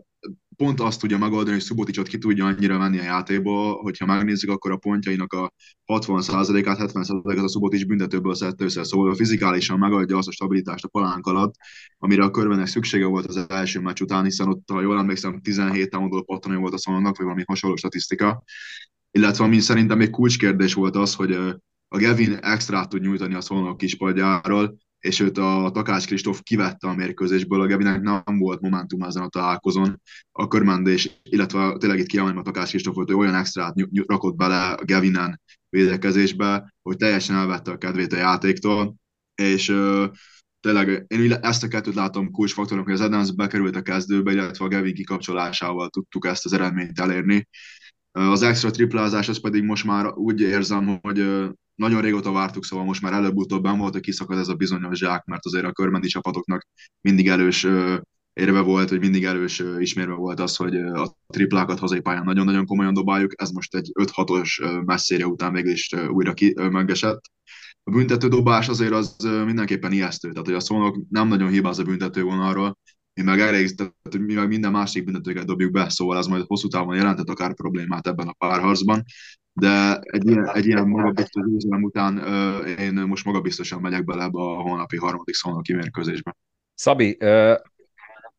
pont 0.55 0.79
azt 0.79 0.99
tudja 0.99 1.17
megoldani, 1.17 1.51
hogy 1.51 1.65
Suboticsot 1.65 2.07
ki 2.07 2.17
tudja 2.17 2.45
annyira 2.45 2.77
menni 2.77 2.99
a 2.99 3.03
játékból, 3.03 3.81
hogyha 3.81 4.05
megnézzük, 4.05 4.49
akkor 4.49 4.71
a 4.71 4.77
pontjainak 4.77 5.33
a 5.33 5.53
60%-át, 5.85 6.91
70%-át 6.93 7.43
a 7.43 7.49
Subotics 7.49 7.85
büntetőből 7.85 8.35
szedte 8.35 8.63
össze, 8.63 8.83
szóval 8.83 9.15
fizikálisan 9.15 9.79
megadja 9.79 10.17
azt 10.17 10.27
a 10.27 10.31
stabilitást 10.31 10.83
a 10.83 10.87
palánk 10.87 11.25
alatt, 11.25 11.53
amire 11.97 12.23
a 12.23 12.31
körbenek 12.31 12.67
szüksége 12.67 13.05
volt 13.05 13.25
az 13.25 13.45
első 13.49 13.79
meccs 13.79 14.01
után, 14.01 14.23
hiszen 14.23 14.47
ott, 14.47 14.69
ha 14.71 14.81
jól 14.81 14.97
emlékszem, 14.97 15.41
17 15.41 15.89
támadó 15.89 16.23
pattanó 16.23 16.59
volt 16.59 16.73
a 16.73 16.77
szalonnak, 16.77 17.17
vagy 17.17 17.25
valami 17.25 17.43
hasonló 17.47 17.75
statisztika, 17.75 18.43
illetve 19.11 19.43
ami 19.43 19.59
szerintem 19.59 19.97
még 19.97 20.09
kulcskérdés 20.09 20.73
volt 20.73 20.95
az, 20.95 21.13
hogy 21.13 21.31
a 21.87 21.97
Gavin 21.97 22.33
extra 22.33 22.87
tud 22.87 23.01
nyújtani 23.01 23.33
a 23.33 23.41
szolnok 23.41 23.77
kispadjáról, 23.77 24.77
és 24.99 25.19
őt 25.19 25.37
a 25.37 25.69
Takács 25.73 26.05
Kristóf 26.05 26.41
kivette 26.43 26.87
a 26.87 26.95
mérkőzésből, 26.95 27.61
a 27.61 27.67
Gavinek 27.67 28.01
nem 28.01 28.37
volt 28.37 28.61
momentum 28.61 29.01
ezen 29.01 29.23
a 29.23 29.29
találkozón, 29.29 30.01
a 30.31 30.47
körmendés, 30.47 31.09
illetve 31.23 31.77
tényleg 31.77 31.99
itt 31.99 32.07
kiemelni 32.07 32.39
a 32.39 32.41
Takács 32.41 32.69
Kristóf, 32.69 32.95
hogy 32.95 33.13
olyan 33.13 33.35
extrát 33.35 33.75
rakott 34.05 34.35
bele 34.35 34.69
a 34.71 34.85
Gavinen 34.85 35.41
védekezésbe, 35.69 36.73
hogy 36.81 36.97
teljesen 36.97 37.35
elvette 37.35 37.71
a 37.71 37.77
kedvét 37.77 38.13
a 38.13 38.17
játéktól, 38.17 38.95
és 39.35 39.69
uh, 39.69 40.05
tényleg 40.59 41.05
én 41.07 41.31
ezt 41.31 41.63
a 41.63 41.67
kettőt 41.67 41.95
látom 41.95 42.31
kulcsfaktornak, 42.31 42.85
hogy 42.85 42.93
az 42.93 43.01
Adams 43.01 43.31
bekerült 43.31 43.75
a 43.75 43.81
kezdőbe, 43.81 44.31
illetve 44.31 44.65
a 44.65 44.67
Gavin 44.67 44.93
kikapcsolásával 44.93 45.89
tudtuk 45.89 46.25
ezt 46.25 46.45
az 46.45 46.53
eredményt 46.53 46.99
elérni. 46.99 47.47
Az 48.17 48.41
extra 48.41 48.71
triplázás, 48.71 49.29
az 49.29 49.41
pedig 49.41 49.63
most 49.63 49.85
már 49.85 50.13
úgy 50.13 50.41
érzem, 50.41 50.99
hogy 51.01 51.17
nagyon 51.75 52.01
régóta 52.01 52.31
vártuk, 52.31 52.65
szóval 52.65 52.85
most 52.85 53.01
már 53.01 53.13
előbb-utóbb 53.13 53.63
ben 53.63 53.77
volt, 53.77 53.93
hogy 53.93 54.01
kiszakad 54.01 54.37
ez 54.37 54.47
a 54.47 54.55
bizonyos 54.55 54.97
zsák, 54.97 55.25
mert 55.25 55.45
azért 55.45 55.65
a 55.65 55.71
körmendi 55.71 56.07
csapatoknak 56.07 56.67
mindig 57.01 57.27
elős 57.27 57.67
érve 58.33 58.61
volt, 58.61 58.89
hogy 58.89 58.99
mindig 58.99 59.23
elős 59.23 59.63
ismérve 59.79 60.13
volt 60.13 60.39
az, 60.39 60.55
hogy 60.55 60.75
a 60.75 61.15
triplákat 61.27 61.79
hazai 61.79 61.99
pályán 61.99 62.23
nagyon-nagyon 62.23 62.65
komolyan 62.65 62.93
dobáljuk, 62.93 63.41
ez 63.41 63.49
most 63.49 63.75
egy 63.75 63.91
5-6-os 63.99 64.85
messzére 64.85 65.27
után 65.27 65.53
végül 65.53 65.71
is 65.71 65.89
újra 66.09 66.33
ki, 66.33 66.53
megesett. 66.69 67.21
A 67.83 67.91
büntető 67.91 68.27
dobás 68.27 68.67
azért 68.67 68.93
az 68.93 69.15
mindenképpen 69.45 69.91
ijesztő, 69.91 70.31
tehát 70.31 70.45
hogy 70.45 70.55
a 70.55 70.59
szónok 70.59 70.97
nem 71.09 71.27
nagyon 71.27 71.49
hibáz 71.49 71.79
a 71.79 71.83
büntető 71.83 72.23
vonalról, 72.23 72.77
mi 73.17 73.23
meg 73.23 73.39
elég, 73.39 73.75
tehát 73.75 74.17
mi 74.17 74.33
meg 74.33 74.47
minden 74.47 74.71
másik 74.71 75.03
büntetőket 75.03 75.45
dobjuk 75.45 75.71
be, 75.71 75.89
szóval 75.89 76.17
az 76.17 76.27
majd 76.27 76.43
hosszú 76.47 76.67
távon 76.67 76.95
jelentett 76.95 77.29
akár 77.29 77.53
problémát 77.53 78.07
ebben 78.07 78.27
a 78.27 78.33
párharcban, 78.33 79.03
de 79.53 79.99
egy 79.99 80.27
ilyen, 80.29 80.49
egy 80.53 80.65
ilyen 80.65 80.87
magabiztos 80.87 81.43
győzelem 81.49 81.83
után 81.83 82.17
uh, 82.17 82.79
én 82.79 82.93
most 82.93 83.25
magabiztosan 83.25 83.81
megyek 83.81 84.05
bele 84.05 84.23
ebbe 84.23 84.39
a 84.39 84.61
holnapi 84.61 84.97
harmadik 84.97 85.35
szónoki 85.35 85.73
mérkőzésbe. 85.73 86.35
Szabi, 86.73 87.17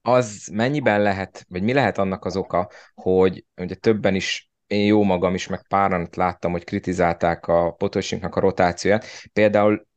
az 0.03 0.51
mennyiben 0.53 1.03
lehet, 1.03 1.47
vagy 1.49 1.63
mi 1.63 1.73
lehet 1.73 1.99
annak 1.99 2.25
az 2.25 2.37
oka, 2.37 2.71
hogy 2.95 3.45
ugye 3.57 3.75
többen 3.75 4.15
is 4.15 4.51
én 4.67 4.87
jó 4.87 5.03
magam 5.03 5.35
is, 5.35 5.47
meg 5.47 5.67
páran 5.69 6.09
láttam, 6.17 6.53
hogy 6.53 6.65
kritizálták 6.65 7.47
a 7.47 7.71
Potosinknak 7.71 8.37
a 8.37 8.41
rotációját. 8.41 9.07
Például 9.33 9.88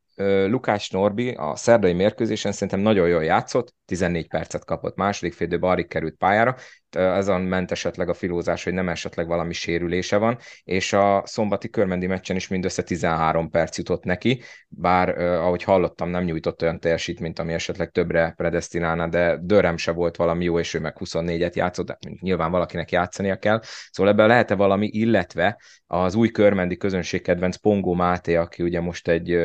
Lukács 0.48 0.92
Norbi 0.92 1.30
a 1.30 1.56
szerdai 1.56 1.94
mérkőzésen 1.94 2.52
szerintem 2.52 2.80
nagyon 2.80 3.08
jól 3.08 3.24
játszott, 3.24 3.74
14 3.86 4.28
percet 4.28 4.66
kapott, 4.66 4.96
második 4.96 5.34
fél 5.34 5.48
időben 5.48 5.88
került 5.88 6.16
pályára, 6.16 6.56
ezen 6.96 7.42
ment 7.42 7.72
esetleg 7.72 8.10
a 8.10 8.14
filózás, 8.14 8.64
hogy 8.64 8.74
nem 8.74 8.90
esetleg 8.90 9.28
valami 9.28 9.54
sérülése 9.54 10.18
van, 10.18 10.38
és 10.64 10.94
a 10.94 11.24
szombati 11.26 11.70
körmendi 11.70 12.08
meccsen 12.08 12.36
is 12.36 12.48
mindössze 12.48 12.84
13 12.84 13.50
perc 13.50 13.78
jutott 13.78 14.04
neki, 14.04 14.42
bár 14.68 15.18
ahogy 15.20 15.64
hallottam, 15.64 16.10
nem 16.10 16.24
nyújtott 16.24 16.62
olyan 16.62 16.80
teljesítményt, 16.80 17.40
ami 17.40 17.54
esetleg 17.54 17.90
többre 17.90 18.34
predestinálna, 18.38 19.08
de 19.08 19.38
Dörrem 19.42 19.78
se 19.78 19.92
volt 19.92 20.16
valami 20.16 20.44
jó, 20.44 20.60
és 20.60 20.74
ő 20.74 20.80
meg 20.80 20.96
24-et 21.00 21.54
játszott, 21.54 21.86
de 21.86 21.98
nyilván 22.20 22.52
valakinek 22.52 22.92
játszania 22.92 23.36
kell. 23.36 23.62
Szóval 23.92 24.12
ebben 24.12 24.28
lehet-e 24.28 24.56
valami, 24.56 24.88
illetve 24.92 25.62
az 25.88 26.16
új 26.16 26.30
körmendi 26.30 26.78
közönségkedvenc 26.78 27.56
Pongó 27.56 27.94
Máté, 27.94 28.36
aki 28.36 28.64
ugye 28.64 28.80
most 28.82 29.08
egy 29.08 29.38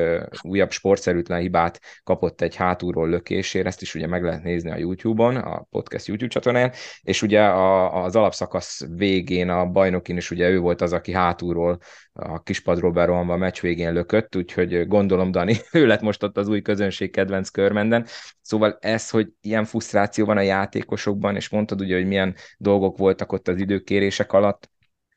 újabb 0.42 0.70
sportszerűtlen 0.70 1.40
hibát 1.40 1.80
kapott 2.04 2.40
egy 2.40 2.54
hátulról 2.56 3.08
lökésért, 3.08 3.66
ezt 3.66 3.82
is 3.82 3.94
ugye 3.94 4.06
meg 4.06 4.22
lehet 4.22 4.42
nézni 4.42 4.70
a 4.70 4.76
YouTube-on, 4.76 5.36
a 5.36 5.66
podcast 5.70 6.06
YouTube 6.06 6.32
csatornán, 6.32 6.72
és 7.02 7.22
ugye 7.22 7.35
a, 7.44 8.04
az 8.04 8.16
alapszakasz 8.16 8.86
végén 8.96 9.48
a 9.48 9.66
bajnokin 9.66 10.16
is 10.16 10.30
ugye 10.30 10.48
ő 10.48 10.58
volt 10.58 10.80
az, 10.80 10.92
aki 10.92 11.12
hátulról 11.12 11.78
a 12.12 12.42
kispadról 12.42 12.90
berohanva 12.90 13.32
a 13.32 13.36
meccs 13.36 13.60
végén 13.60 13.92
lökött, 13.92 14.36
úgyhogy 14.36 14.86
gondolom 14.86 15.30
Dani, 15.30 15.56
ő 15.72 15.86
lett 15.86 16.00
most 16.00 16.22
ott 16.22 16.36
az 16.36 16.48
új 16.48 16.62
közönség 16.62 17.10
kedvenc 17.10 17.48
körmenden. 17.48 18.06
Szóval 18.40 18.76
ez, 18.80 19.10
hogy 19.10 19.28
ilyen 19.40 19.64
frusztráció 19.64 20.24
van 20.24 20.36
a 20.36 20.40
játékosokban, 20.40 21.36
és 21.36 21.48
mondtad 21.48 21.80
ugye, 21.80 21.96
hogy 21.96 22.06
milyen 22.06 22.34
dolgok 22.58 22.98
voltak 22.98 23.32
ott 23.32 23.48
az 23.48 23.58
időkérések 23.58 24.32
alatt, 24.32 24.70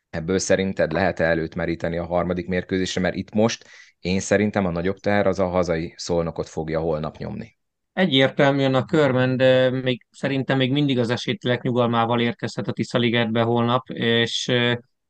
ebből 0.10 0.40
szerinted 0.40 0.92
lehet-e 0.92 1.24
előtt 1.24 1.56
meríteni 1.56 1.98
a 1.98 2.06
harmadik 2.06 2.48
mérkőzésre, 2.48 3.02
mert 3.02 3.16
itt 3.16 3.34
most 3.34 3.66
én 4.00 4.20
szerintem 4.20 4.66
a 4.66 4.72
nagyobb 4.72 4.98
teher 4.98 5.28
az 5.28 5.40
a 5.40 5.48
hazai 5.48 5.94
szolnokot 5.98 6.48
fogja 6.48 6.80
holnap 6.80 7.18
nyomni. 7.18 7.59
Egyértelműen 8.00 8.76
a 8.76 8.86
körben, 8.86 9.38
de 9.38 9.70
még, 9.70 10.06
szerintem 10.12 10.58
még 10.58 10.72
mindig 10.72 11.00
az 11.00 11.10
esélytelek 11.10 11.62
nyugalmával 11.62 12.20
érkezhet 12.20 12.68
a 12.68 12.72
Tiszaligetbe 12.72 13.42
holnap, 13.42 13.90
és, 13.90 14.52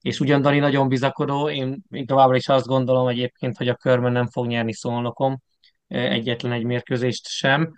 és 0.02 0.20
ugyan 0.20 0.42
Dani 0.42 0.60
nagyon 0.60 0.88
bizakodó, 0.88 1.50
én, 1.50 1.84
én 1.90 2.06
továbbra 2.06 2.36
is 2.36 2.48
azt 2.48 2.66
gondolom 2.66 3.08
egyébként, 3.08 3.58
hogy 3.58 3.68
a 3.68 3.76
körben 3.76 4.12
nem 4.12 4.28
fog 4.28 4.48
nyerni 4.48 4.74
szolnokom 4.74 5.42
egyetlen 5.88 6.52
egy 6.52 6.64
mérkőzést 6.64 7.28
sem. 7.28 7.72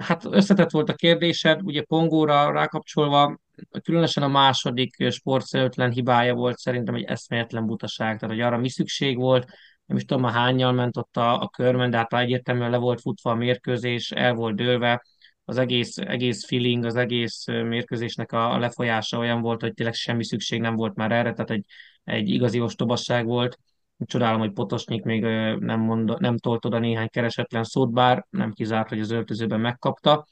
Hát 0.00 0.24
összetett 0.24 0.70
volt 0.70 0.88
a 0.88 0.94
kérdésed, 0.94 1.62
ugye 1.62 1.82
Pongóra 1.82 2.52
rákapcsolva, 2.52 3.38
különösen 3.82 4.22
a 4.22 4.28
második 4.28 5.10
sportszerűtlen 5.10 5.90
hibája 5.90 6.34
volt 6.34 6.58
szerintem 6.58 6.94
egy 6.94 7.04
eszméletlen 7.04 7.66
butaság, 7.66 8.18
tehát 8.18 8.34
hogy 8.34 8.44
arra 8.44 8.58
mi 8.58 8.68
szükség 8.68 9.16
volt, 9.16 9.46
nem 9.86 9.96
is 9.96 10.04
tudom, 10.04 10.24
a 10.24 10.30
hányjal 10.30 10.72
ment 10.72 10.96
ott 10.96 11.16
a, 11.16 11.40
a 11.40 11.48
körben, 11.48 11.90
de 11.90 11.96
hát 11.96 12.14
egyértelműen 12.14 12.70
le 12.70 12.76
volt 12.76 13.00
futva 13.00 13.30
a 13.30 13.34
mérkőzés, 13.34 14.10
el 14.10 14.34
volt 14.34 14.56
dőlve, 14.56 15.02
az 15.44 15.58
egész, 15.58 15.98
egész 15.98 16.46
feeling, 16.46 16.84
az 16.84 16.96
egész 16.96 17.44
mérkőzésnek 17.46 18.32
a, 18.32 18.52
a 18.52 18.58
lefolyása 18.58 19.18
olyan 19.18 19.40
volt, 19.40 19.60
hogy 19.60 19.74
tényleg 19.74 19.94
semmi 19.94 20.24
szükség 20.24 20.60
nem 20.60 20.74
volt 20.74 20.94
már 20.94 21.12
erre, 21.12 21.32
tehát 21.32 21.50
egy, 21.50 21.66
egy 22.04 22.28
igazi 22.28 22.60
ostobasság 22.60 23.26
volt. 23.26 23.58
Csodálom, 24.06 24.38
hogy 24.38 24.52
Potosnyik 24.52 25.02
még 25.02 25.22
nem, 25.58 25.80
mond, 25.80 26.20
nem 26.20 26.38
tolt 26.38 26.64
oda 26.64 26.78
néhány 26.78 27.08
keresetlen 27.08 27.64
szót, 27.64 27.92
bár 27.92 28.26
nem 28.30 28.52
kizárt, 28.52 28.88
hogy 28.88 29.00
az 29.00 29.10
öltözőben 29.10 29.60
megkapta. 29.60 30.26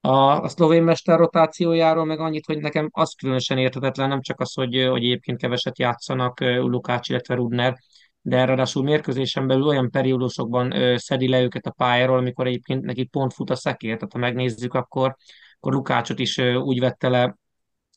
A, 0.00 0.42
a 0.42 0.48
szlovén 0.48 0.82
mester 0.82 1.18
rotációjáról 1.18 2.04
meg 2.04 2.20
annyit, 2.20 2.46
hogy 2.46 2.58
nekem 2.58 2.88
az 2.92 3.14
különösen 3.14 3.58
értetetlen, 3.58 4.08
nem 4.08 4.20
csak 4.20 4.40
az, 4.40 4.54
hogy, 4.54 4.86
hogy 4.90 5.04
egyébként 5.04 5.38
keveset 5.38 5.78
játszanak 5.78 6.40
Lukács, 6.40 7.08
illetve 7.08 7.34
Rudner, 7.34 7.76
de 8.22 8.44
ráadásul 8.44 8.82
mérkőzésen 8.82 9.46
belül 9.46 9.66
olyan 9.66 9.90
periódusokban 9.90 10.76
ö, 10.76 10.96
szedi 10.96 11.28
le 11.28 11.42
őket 11.42 11.66
a 11.66 11.70
pályáról, 11.70 12.18
amikor 12.18 12.46
egyébként 12.46 12.84
neki 12.84 13.04
pont 13.04 13.32
fut 13.32 13.50
a 13.50 13.54
szekér. 13.54 13.94
Tehát 13.94 14.12
ha 14.12 14.18
megnézzük, 14.18 14.74
akkor, 14.74 15.16
akkor 15.56 15.72
Lukácsot 15.72 16.18
is 16.18 16.38
ö, 16.38 16.54
úgy 16.54 16.80
vette 16.80 17.08
le, 17.08 17.36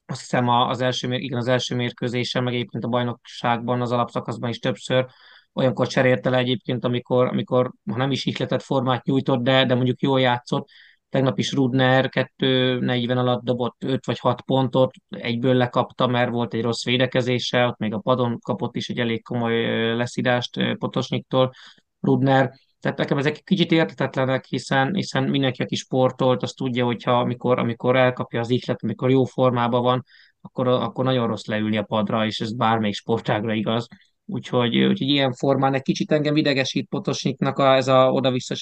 azt 0.06 0.20
hiszem 0.20 0.50
az 0.50 0.82
első, 0.82 1.14
igen, 1.14 1.38
az 1.38 1.48
első 1.48 1.76
mérkőzésen, 1.76 2.44
meg 2.44 2.54
egyébként 2.54 2.84
a 2.84 2.88
bajnokságban, 2.88 3.82
az 3.82 3.92
alapszakaszban 3.92 4.50
is 4.50 4.60
többször, 4.60 5.06
olyankor 5.54 5.88
cserélte 5.88 6.30
le 6.30 6.38
egyébként, 6.38 6.86
amikor, 6.86 7.28
amikor 7.28 7.72
ha 7.92 7.98
nem 7.98 8.12
is 8.12 8.26
ihletett 8.26 8.62
formát 8.62 9.06
nyújtott, 9.06 9.44
de, 9.44 9.66
de 9.66 9.76
mondjuk 9.76 10.02
jól 10.02 10.20
játszott, 10.20 10.70
Tegnap 11.16 11.40
is 11.40 11.52
Rudner 11.54 12.10
2.40 12.12 13.18
alatt 13.18 13.44
dobott 13.44 13.84
5 13.84 14.06
vagy 14.06 14.20
6 14.20 14.42
pontot, 14.42 14.94
egyből 15.10 15.54
lekapta, 15.54 16.08
mert 16.08 16.32
volt 16.32 16.54
egy 16.54 16.62
rossz 16.62 16.84
védekezése, 16.84 17.66
ott 17.66 17.78
még 17.78 17.94
a 17.94 17.98
padon 17.98 18.40
kapott 18.40 18.76
is 18.76 18.90
egy 18.90 19.00
elég 19.00 19.24
komoly 19.24 19.66
leszídást 19.96 20.78
Potosnyiktól 20.78 21.52
Rudner. 22.00 22.52
Tehát 22.80 22.98
nekem 22.98 23.18
ezek 23.18 23.42
kicsit 23.44 23.72
értetetlenek, 23.72 24.46
hiszen, 24.46 24.96
hiszen 24.96 25.24
mindenki, 25.24 25.62
aki 25.62 25.76
sportolt, 25.76 26.44
az 26.44 26.54
tudja, 26.54 26.86
hogyha 26.86 27.20
amikor, 27.20 27.60
amikor 27.60 27.96
elkapja 27.96 28.40
az 28.40 28.50
ihlet, 28.50 28.84
amikor 28.84 29.10
jó 29.10 29.24
formában 29.24 29.82
van, 29.82 30.04
akkor, 30.42 30.68
akkor 30.68 31.04
nagyon 31.04 31.28
rossz 31.28 31.46
leülni 31.46 31.78
a 31.78 31.84
padra, 31.84 32.26
és 32.26 32.40
ez 32.40 32.56
bármelyik 32.56 32.96
sportágra 32.96 33.54
igaz. 33.54 33.88
Úgyhogy, 34.26 34.78
úgyhogy 34.78 35.08
ilyen 35.08 35.34
formán 35.34 35.74
egy 35.74 35.82
kicsit 35.82 36.12
engem 36.12 36.36
idegesít 36.36 36.88
Potosnyiknak 36.90 37.58
a, 37.58 37.76
ez 37.76 37.88
a 37.88 38.12
oda-vissza. 38.12 38.56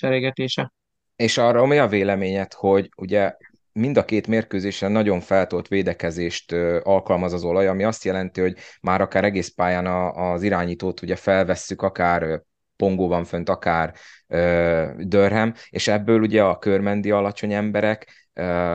És 1.15 1.37
arra 1.37 1.65
mi 1.65 1.77
a 1.77 1.87
véleményed, 1.87 2.53
hogy 2.53 2.89
ugye 2.97 3.35
mind 3.71 3.97
a 3.97 4.05
két 4.05 4.27
mérkőzésen 4.27 4.91
nagyon 4.91 5.19
feltolt 5.19 5.67
védekezést 5.67 6.51
alkalmaz 6.83 7.33
az 7.33 7.43
olaj, 7.43 7.67
ami 7.67 7.83
azt 7.83 8.03
jelenti, 8.03 8.41
hogy 8.41 8.57
már 8.81 9.01
akár 9.01 9.23
egész 9.23 9.49
pályán 9.49 9.85
az 10.15 10.43
irányítót 10.43 11.01
ugye 11.01 11.15
felvesszük, 11.15 11.81
akár 11.81 12.41
Pongó 12.75 13.07
van 13.07 13.23
fönt, 13.23 13.49
akár 13.49 13.93
Dörhem, 14.97 15.53
és 15.69 15.87
ebből 15.87 16.21
ugye 16.21 16.43
a 16.43 16.57
körmendi 16.57 17.11
alacsony 17.11 17.53
emberek, 17.53 18.29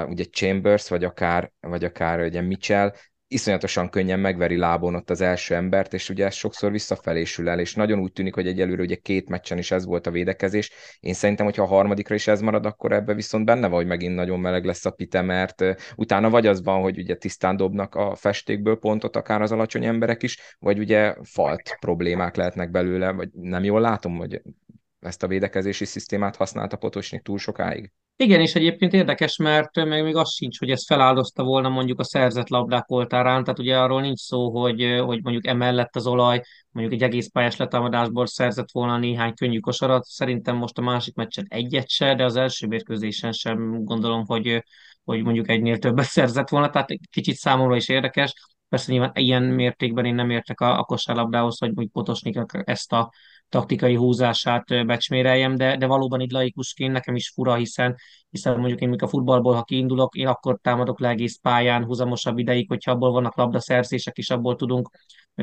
ugye 0.09 0.25
Chambers, 0.25 0.89
vagy 0.89 1.05
akár, 1.05 1.53
vagy 1.61 1.85
akár 1.85 2.21
ugye 2.21 2.41
Mitchell, 2.41 2.95
iszonyatosan 3.29 3.89
könnyen 3.91 4.21
megveri 4.21 4.57
lábon 4.57 4.95
ott 4.95 5.11
az 5.11 5.21
első 5.21 5.55
embert, 5.55 5.95
és 5.95 6.09
ugye 6.09 6.25
ez 6.25 6.35
sokszor 6.35 6.71
visszafelé 6.71 7.25
sül 7.25 7.49
el, 7.49 7.59
és 7.59 7.75
nagyon 7.75 7.99
úgy 7.99 8.13
tűnik, 8.13 8.35
hogy 8.35 8.47
egyelőre 8.47 8.83
ugye 8.83 8.95
két 8.95 9.29
meccsen 9.29 9.59
is 9.59 9.71
ez 9.71 9.85
volt 9.85 10.07
a 10.07 10.11
védekezés. 10.11 10.71
Én 11.01 11.15
szerintem, 11.15 11.45
hogyha 11.45 11.63
a 11.63 11.67
harmadikra 11.67 12.15
is 12.15 12.27
ez 12.27 12.41
marad, 12.41 12.67
akkor 12.67 12.93
ebbe 12.93 13.15
viszont 13.15 13.45
benne 13.45 13.67
van, 13.67 13.87
megint 13.87 14.15
nagyon 14.15 14.41
meleg 14.41 14.65
lesz 14.65 14.85
a 14.85 14.91
pite, 14.91 15.23
mert 15.23 15.65
utána 15.97 16.31
vagy 16.31 16.47
az 16.47 16.63
van, 16.63 16.81
hogy 16.81 16.99
ugye 16.99 17.17
tisztán 17.17 17.57
dobnak 17.57 17.95
a 17.95 18.15
festékből 18.15 18.79
pontot 18.79 19.17
akár 19.17 19.43
az 19.43 19.53
alacsony 19.53 19.85
emberek 19.85 20.23
is, 20.23 20.57
vagy 20.59 20.79
ugye 20.79 21.15
falt 21.23 21.77
problémák 21.81 22.37
lehetnek 22.37 22.71
belőle, 22.71 23.11
vagy 23.11 23.29
nem 23.33 23.65
jól 23.65 23.81
látom, 23.81 24.17
hogy 24.17 24.43
ezt 25.01 25.23
a 25.23 25.27
védekezési 25.27 25.85
szisztémát 25.85 26.37
használta 26.37 26.77
Potosnik 26.77 27.23
túl 27.23 27.39
sokáig? 27.39 27.93
Igen, 28.21 28.41
és 28.41 28.55
egyébként 28.55 28.93
érdekes, 28.93 29.37
mert 29.37 29.85
meg 29.85 30.03
még 30.03 30.17
az 30.17 30.33
sincs, 30.33 30.59
hogy 30.59 30.71
ez 30.71 30.87
feláldozta 30.87 31.43
volna 31.43 31.69
mondjuk 31.69 31.99
a 32.01 32.05
szerzett 32.05 32.49
labdák 32.49 32.91
oltárán, 32.91 33.45
tehát 33.45 33.59
ugye 33.59 33.79
arról 33.79 34.01
nincs 34.01 34.19
szó, 34.19 34.61
hogy, 34.61 35.01
hogy 35.05 35.23
mondjuk 35.23 35.47
emellett 35.47 35.97
az 35.97 36.07
olaj, 36.07 36.43
mondjuk 36.71 36.95
egy 36.95 37.09
egész 37.09 37.29
pályás 37.29 37.57
letámadásból 37.57 38.27
szerzett 38.27 38.71
volna 38.73 38.99
néhány 38.99 39.35
könnyű 39.35 39.59
kosarat. 39.59 40.05
Szerintem 40.05 40.57
most 40.57 40.79
a 40.79 40.83
másik 40.83 41.15
meccsen 41.15 41.47
egyet 41.49 41.89
se, 41.89 42.15
de 42.15 42.25
az 42.25 42.37
első 42.37 42.67
mérkőzésen 42.67 43.33
sem 43.33 43.85
gondolom, 43.85 44.25
hogy, 44.27 44.65
hogy 45.05 45.23
mondjuk 45.23 45.49
egynél 45.49 45.79
többet 45.79 46.07
szerzett 46.07 46.49
volna, 46.49 46.71
tehát 46.71 46.89
kicsit 47.11 47.37
számomra 47.37 47.77
is 47.77 47.89
érdekes. 47.89 48.35
Persze 48.69 48.93
nyilván 48.93 49.13
ilyen 49.15 49.43
mértékben 49.43 50.05
én 50.05 50.15
nem 50.15 50.31
értek 50.31 50.61
a, 50.61 50.79
a 50.79 50.85
kosárlabdához, 50.85 51.59
hogy, 51.59 51.73
hogy 51.75 51.89
Potosnik 51.89 52.39
ezt 52.65 52.93
a 52.93 53.11
taktikai 53.49 53.95
húzását 53.95 54.87
becsméreljem, 54.87 55.55
de, 55.55 55.77
de 55.77 55.87
valóban 55.87 56.21
itt 56.21 56.33
laikusként 56.33 56.93
nekem 56.93 57.15
is 57.15 57.31
fura, 57.31 57.55
hiszen, 57.55 57.97
hiszen 58.31 58.59
mondjuk 58.59 58.81
én, 58.81 58.93
a 58.93 59.07
futballból, 59.07 59.55
ha 59.55 59.63
kiindulok, 59.63 60.15
én 60.15 60.27
akkor 60.27 60.59
támadok 60.63 61.01
le 61.01 61.09
egész 61.09 61.39
pályán 61.39 61.85
húzamosabb 61.85 62.39
ideig, 62.39 62.69
hogyha 62.69 62.91
abból 62.91 63.11
vannak 63.11 63.37
labdaszerzések, 63.37 64.17
és 64.17 64.31
abból 64.31 64.57
tudunk 64.57 64.91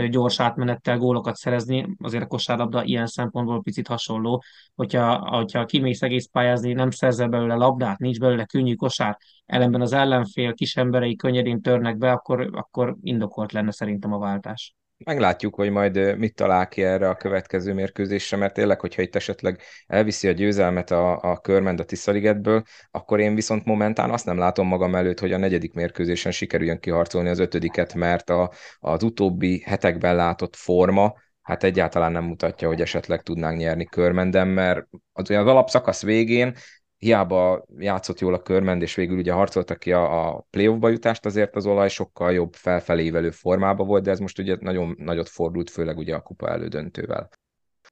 gyors 0.10 0.40
átmenettel 0.40 0.98
gólokat 0.98 1.36
szerezni, 1.36 1.96
azért 2.00 2.24
a 2.24 2.28
kosárlabda 2.28 2.84
ilyen 2.84 3.08
szempontból 3.08 3.62
picit 3.62 3.88
hasonló, 3.88 4.44
hogyha, 4.76 5.18
hogyha 5.18 5.66
kimész 5.66 6.02
egész 6.02 6.28
pályázni, 6.32 6.74
nem 6.74 6.90
szerzel 6.90 7.28
belőle 7.28 7.56
labdát, 7.56 8.00
nincs 8.00 8.20
belőle 8.20 8.46
könnyű 8.46 8.76
kosár, 8.76 9.18
ellenben 9.46 9.82
az 9.82 9.94
ellenfél 9.94 10.54
kis 10.54 10.76
emberei 10.76 11.16
könnyedén 11.16 11.62
törnek 11.62 11.98
be, 11.98 12.12
akkor, 12.12 12.50
akkor 12.52 12.96
indokolt 13.02 13.52
lenne 13.52 13.72
szerintem 13.72 14.14
a 14.14 14.20
váltás 14.20 14.74
meglátjuk, 14.98 15.56
hogy 15.56 15.70
majd 15.70 16.18
mit 16.18 16.36
talál 16.36 16.68
ki 16.68 16.84
erre 16.84 17.10
a 17.10 17.16
következő 17.16 17.74
mérkőzésre, 17.74 18.38
mert 18.38 18.54
tényleg, 18.54 18.80
hogyha 18.80 19.02
itt 19.02 19.16
esetleg 19.16 19.62
elviszi 19.88 20.28
a 20.28 20.32
győzelmet 20.32 20.92
a, 20.92 21.22
a 21.22 21.38
körmend 21.40 21.80
a 21.80 21.86
Tiszaligetből, 21.86 22.64
akkor 22.92 23.20
én 23.20 23.36
viszont 23.36 23.66
momentán 23.66 24.10
azt 24.10 24.26
nem 24.26 24.38
látom 24.38 24.68
magam 24.68 24.96
előtt, 24.96 25.20
hogy 25.20 25.34
a 25.34 25.38
negyedik 25.38 25.74
mérkőzésen 25.74 26.32
sikerüljön 26.32 26.80
kiharcolni 26.80 27.30
az 27.30 27.40
ötödiket, 27.40 27.94
mert 27.94 28.30
a, 28.30 28.52
az 28.80 29.04
utóbbi 29.04 29.64
hetekben 29.66 30.16
látott 30.16 30.56
forma, 30.56 31.14
hát 31.42 31.64
egyáltalán 31.64 32.12
nem 32.12 32.24
mutatja, 32.24 32.68
hogy 32.68 32.82
esetleg 32.82 33.22
tudnánk 33.22 33.58
nyerni 33.58 33.86
körmenden, 33.86 34.48
mert 34.48 34.88
az, 35.14 35.30
az 35.30 35.48
alapszakasz 35.48 36.04
végén 36.04 36.56
hiába 36.98 37.66
játszott 37.78 38.20
jól 38.20 38.34
a 38.34 38.42
körmend, 38.42 38.82
és 38.82 38.96
végül 38.96 39.18
ugye 39.18 39.32
harcoltak 39.32 39.80
ki 39.80 39.92
a, 39.92 40.28
a 40.28 40.46
playoffba 40.50 40.90
jutást, 40.90 41.26
azért 41.26 41.56
az 41.56 41.66
olaj 41.66 41.90
sokkal 41.90 42.34
jobb 42.34 42.54
felfelévelő 42.54 43.30
formában 43.30 43.88
volt, 43.88 44.04
de 44.04 44.12
ez 44.12 44.20
most 44.20 44.40
ugye 44.40 44.58
nagyon 44.60 44.96
nagyot 44.98 45.30
fordult, 45.30 45.70
főleg 45.70 45.98
ugye 45.98 46.16
a 46.16 46.22
kupa 46.22 46.50
elődöntővel. 46.50 47.30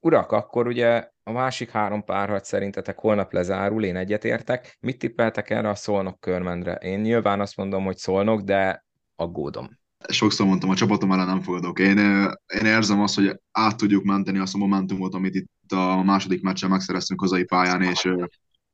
Urak, 0.02 0.32
akkor 0.32 0.68
ugye 0.68 1.10
a 1.24 1.32
másik 1.32 1.70
három 1.70 2.04
párharc 2.04 2.48
szerintetek 2.48 3.00
holnap 3.00 3.34
lezárul, 3.34 3.84
én 3.84 3.96
egyetértek. 3.96 4.78
Mit 4.80 4.98
tippeltek 4.98 5.50
erre 5.50 5.70
a 5.70 5.76
Szolnok 5.76 6.20
körmendre? 6.20 6.74
Én 6.74 7.00
nyilván 7.00 7.40
azt 7.40 7.58
mondom, 7.58 7.84
hogy 7.84 7.98
Szolnok, 7.98 8.42
de 8.42 8.86
aggódom. 9.16 9.80
Sokszor 10.08 10.46
mondtam, 10.46 10.70
a 10.70 10.76
csapatom 10.76 11.12
ellen 11.12 11.28
nem 11.28 11.42
fogadok. 11.42 11.80
Én, 11.80 11.98
én 12.60 12.66
érzem 12.66 13.02
azt, 13.02 13.16
hogy 13.16 13.40
át 13.52 13.78
tudjuk 13.78 14.04
menteni 14.04 14.38
azt 14.38 14.56
a 14.56 14.58
momentumot, 14.58 15.14
amit 15.14 15.36
itt 15.36 15.72
a 15.72 16.04
második 16.04 16.42
meccsen 16.42 16.70
megszereztünk 16.70 17.20
hazai 17.20 17.44
pályán, 17.44 17.82
és 17.82 18.10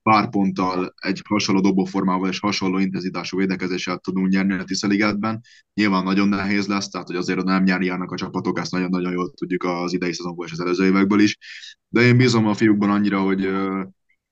pár 0.10 0.30
ponttal, 0.30 0.94
egy 1.02 1.22
hasonló 1.28 1.62
dobóformával 1.62 2.30
és 2.30 2.40
hasonló 2.40 2.78
intenzitású 2.78 3.38
védekezéssel 3.38 3.98
tudunk 3.98 4.28
nyerni 4.28 4.54
a 4.54 4.64
Tiszeligetben. 4.64 5.42
Nyilván 5.74 6.04
nagyon 6.04 6.28
nehéz 6.28 6.68
lesz, 6.68 6.90
tehát 6.90 7.08
hogy 7.08 7.16
azért 7.16 7.44
nem 7.44 7.64
nyerni 7.64 7.90
a 7.90 8.16
csapatok, 8.16 8.60
ezt 8.60 8.72
nagyon-nagyon 8.72 9.12
jól 9.12 9.32
tudjuk 9.32 9.64
az 9.64 9.94
idei 9.94 10.14
szezonból 10.14 10.46
és 10.46 10.52
az 10.52 10.60
előző 10.60 10.86
évekből 10.86 11.20
is. 11.20 11.38
De 11.90 12.02
én 12.02 12.18
bízom 12.18 12.48
a 12.48 12.54
fiúkban 12.54 12.90
annyira, 12.90 13.22
hogy 13.22 13.50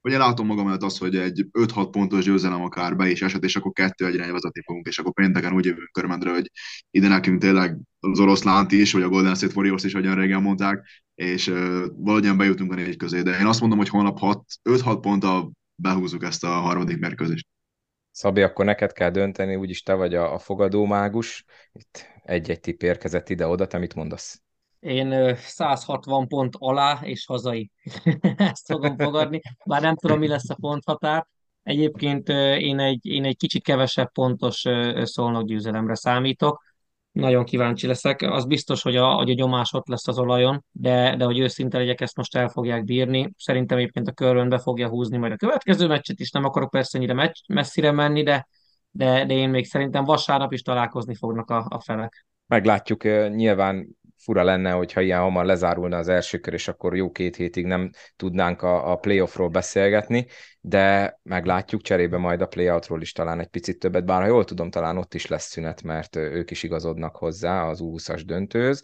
hogy 0.01 0.11
én 0.11 0.21
látom 0.21 0.45
magam 0.45 0.67
előtt 0.67 0.83
azt, 0.83 0.97
hogy 0.97 1.15
egy 1.15 1.45
5-6 1.51 1.87
pontos 1.91 2.23
győzelem 2.23 2.61
akár 2.61 2.95
be 2.95 3.09
is 3.09 3.21
eset, 3.21 3.43
és 3.43 3.55
akkor 3.55 3.71
kettő 3.71 4.05
egyre 4.05 4.31
vezetni 4.31 4.61
fogunk, 4.65 4.87
és 4.87 4.99
akkor 4.99 5.13
pénteken 5.13 5.53
úgy 5.53 5.65
jövünk 5.65 5.91
körmendre, 5.91 6.31
hogy 6.31 6.51
ide 6.91 7.07
nekünk 7.07 7.41
tényleg 7.41 7.77
az 7.99 8.19
oroszlánt 8.19 8.71
is, 8.71 8.91
vagy 8.91 9.01
a 9.01 9.09
Golden 9.09 9.35
State 9.35 9.53
Warriors 9.55 9.83
is, 9.83 9.93
ahogyan 9.93 10.15
régen 10.15 10.41
mondták, 10.41 10.87
és 11.15 11.47
uh, 11.47 11.85
valahogyan 11.95 12.37
bejutunk 12.37 12.71
a 12.71 12.75
négy 12.75 12.97
közé. 12.97 13.21
De 13.21 13.39
én 13.39 13.45
azt 13.45 13.59
mondom, 13.59 13.77
hogy 13.77 13.89
holnap 13.89 14.19
5-6 14.69 14.97
ponttal 15.01 15.51
behúzzuk 15.77 16.23
ezt 16.23 16.43
a 16.43 16.47
harmadik 16.47 16.99
mérkőzést. 16.99 17.47
Szabi, 18.11 18.41
akkor 18.41 18.65
neked 18.65 18.91
kell 18.91 19.09
dönteni, 19.09 19.55
úgyis 19.55 19.81
te 19.81 19.93
vagy 19.93 20.15
a, 20.15 20.33
a 20.33 20.39
fogadó 20.39 20.85
mágus. 20.85 21.45
Itt 21.71 22.05
egy-egy 22.23 22.59
tipp 22.59 22.81
érkezett 22.81 23.29
ide-oda, 23.29 23.67
te 23.67 23.77
mit 23.77 23.95
mondasz? 23.95 24.41
Én 24.79 25.35
160 25.35 26.27
pont 26.27 26.55
alá 26.57 26.99
és 27.03 27.25
hazai. 27.25 27.71
Ezt 28.37 28.65
fogom 28.65 28.97
fogadni, 28.97 29.41
bár 29.65 29.81
nem 29.81 29.95
tudom, 29.95 30.19
mi 30.19 30.27
lesz 30.27 30.49
a 30.49 30.55
ponthatár. 30.55 31.27
Egyébként 31.63 32.29
én 32.59 32.79
egy, 32.79 33.05
én 33.05 33.25
egy 33.25 33.37
kicsit 33.37 33.63
kevesebb 33.63 34.11
pontos 34.11 34.63
szolnok 35.03 35.45
győzelemre 35.45 35.95
számítok. 35.95 36.63
Nagyon 37.17 37.43
kíváncsi 37.43 37.87
leszek. 37.87 38.21
Az 38.21 38.45
biztos, 38.45 38.81
hogy 38.81 38.95
a, 38.95 39.13
hogy 39.13 39.29
a 39.29 39.33
nyomás 39.33 39.73
ott 39.73 39.87
lesz 39.87 40.07
az 40.07 40.19
olajon, 40.19 40.63
de, 40.71 41.15
de 41.15 41.25
hogy 41.25 41.39
őszinte 41.39 41.77
legyek, 41.77 42.01
ezt 42.01 42.15
most 42.15 42.35
el 42.35 42.49
fogják 42.49 42.83
bírni. 42.83 43.33
Szerintem 43.37 43.77
egyébként 43.77 44.07
a 44.07 44.11
körön 44.11 44.49
be 44.49 44.57
fogja 44.59 44.87
húzni 44.87 45.17
majd 45.17 45.31
a 45.31 45.35
következő 45.35 45.87
meccset 45.87 46.19
is. 46.19 46.31
Nem 46.31 46.43
akarok 46.43 46.69
persze 46.69 46.97
ennyire 46.97 47.13
meccs, 47.13 47.35
messzire 47.47 47.91
menni, 47.91 48.23
de, 48.23 48.47
de, 48.89 49.25
de 49.25 49.33
én 49.33 49.49
még 49.49 49.65
szerintem 49.65 50.03
vasárnap 50.03 50.53
is 50.53 50.61
találkozni 50.61 51.15
fognak 51.15 51.49
a, 51.49 51.65
a 51.69 51.79
felek. 51.79 52.25
Meglátjuk, 52.47 53.03
nyilván 53.35 53.87
fura 54.17 54.43
lenne, 54.43 54.71
hogyha 54.71 55.01
ilyen 55.01 55.19
hamar 55.19 55.45
lezárulna 55.45 55.97
az 55.97 56.07
első 56.07 56.37
kör, 56.37 56.53
és 56.53 56.67
akkor 56.67 56.95
jó 56.95 57.11
két 57.11 57.35
hétig 57.35 57.65
nem 57.65 57.91
tudnánk 58.15 58.61
a, 58.61 58.91
a 58.91 58.95
playoffról 58.95 59.49
beszélgetni, 59.49 60.27
de 60.61 61.19
meglátjuk 61.23 61.81
cserébe 61.81 62.17
majd 62.17 62.41
a 62.41 62.47
playoutról 62.47 63.01
is 63.01 63.11
talán 63.11 63.39
egy 63.39 63.47
picit 63.47 63.79
többet, 63.79 64.05
bár 64.05 64.21
ha 64.21 64.27
jól 64.27 64.45
tudom, 64.45 64.69
talán 64.69 64.97
ott 64.97 65.13
is 65.13 65.27
lesz 65.27 65.49
szünet, 65.49 65.83
mert 65.83 66.15
ők 66.15 66.51
is 66.51 66.63
igazodnak 66.63 67.15
hozzá 67.15 67.63
az 67.63 67.79
U20-as 67.83 68.21
döntőhöz 68.25 68.83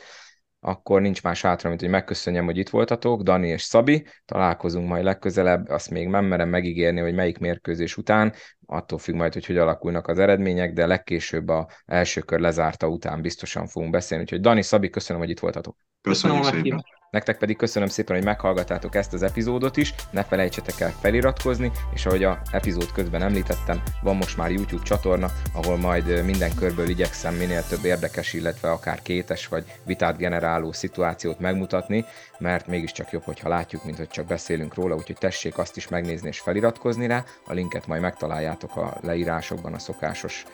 akkor 0.66 1.02
nincs 1.02 1.24
más 1.24 1.42
hátra, 1.42 1.70
mint 1.70 1.82
hogy 1.82 1.90
megköszönjem, 1.90 2.46
hogy 2.46 2.58
itt 2.58 2.70
voltatok, 2.70 3.22
Dani 3.22 3.48
és 3.48 3.62
Szabi, 3.62 4.06
találkozunk 4.26 4.88
majd 4.88 5.04
legközelebb, 5.04 5.70
azt 5.70 5.90
még 5.90 6.08
nem 6.08 6.26
merem 6.26 6.50
megígérni, 6.50 7.00
hogy 7.00 7.14
melyik 7.14 7.38
mérkőzés 7.38 7.98
után, 7.98 8.34
attól 8.66 9.00
függ 9.00 9.16
majd, 9.16 9.34
hogy 9.34 9.46
hogy 9.46 9.58
alakulnak 9.58 10.08
az 10.08 10.20
eredmények, 10.20 10.74
de 10.74 10.86
legkésőbb 10.86 11.48
a 11.48 11.68
első 11.86 12.22
kör 12.22 12.40
lezárta 12.40 12.88
után 12.88 13.22
biztosan 13.22 13.68
fogunk 13.68 13.92
beszélni. 13.92 14.24
Úgyhogy 14.24 14.42
Dani, 14.42 14.62
Szabi, 14.62 14.90
köszönöm, 14.90 15.22
hogy 15.22 15.32
itt 15.32 15.40
voltatok. 15.40 15.78
Köszönöm, 16.02 16.38
köszönöm 16.38 16.64
szépen. 16.64 16.84
Nektek 17.14 17.38
pedig 17.38 17.58
köszönöm 17.58 17.88
szépen, 17.88 18.16
hogy 18.16 18.26
meghallgattátok 18.26 18.96
ezt 18.96 19.14
az 19.14 19.24
epizódot 19.24 19.78
is, 19.78 19.94
ne 20.12 20.24
felejtsetek 20.24 20.80
el 20.80 20.92
feliratkozni, 21.02 21.72
és 21.94 22.06
ahogy 22.06 22.24
a 22.24 22.42
epizód 22.52 22.92
közben 22.92 23.22
említettem, 23.22 23.84
van 24.02 24.16
most 24.16 24.38
már 24.38 24.52
YouTube 24.52 24.84
csatorna, 24.84 25.28
ahol 25.54 25.78
majd 25.78 26.26
minden 26.26 26.56
körből 26.56 26.90
igyekszem 26.90 27.34
minél 27.34 27.64
több 27.68 27.86
érdekes, 27.86 28.34
illetve 28.34 28.72
akár 28.72 29.02
kétes 29.02 29.48
vagy 29.48 29.66
vitát 29.86 30.18
generáló 30.18 30.72
szituációt 30.72 31.40
megmutatni, 31.40 32.06
mert 32.40 32.68
mégiscsak 32.68 33.12
jobb, 33.12 33.24
hogyha 33.24 33.50
látjuk, 33.50 33.84
mint 33.84 33.98
hogy 33.98 34.10
csak 34.10 34.26
beszélünk 34.26 34.74
róla, 34.74 34.96
úgyhogy 34.96 35.18
tessék 35.18 35.58
azt 35.58 35.78
is 35.78 35.88
megnézni 35.88 36.28
és 36.28 36.40
feliratkozni 36.40 37.08
rá. 37.08 37.24
A 37.48 37.54
linket 37.54 37.88
majd 37.88 38.02
megtaláljátok 38.02 38.76
a 38.76 38.98
leírásokban, 39.02 39.74
a 39.74 39.80
szokásos 39.80 40.46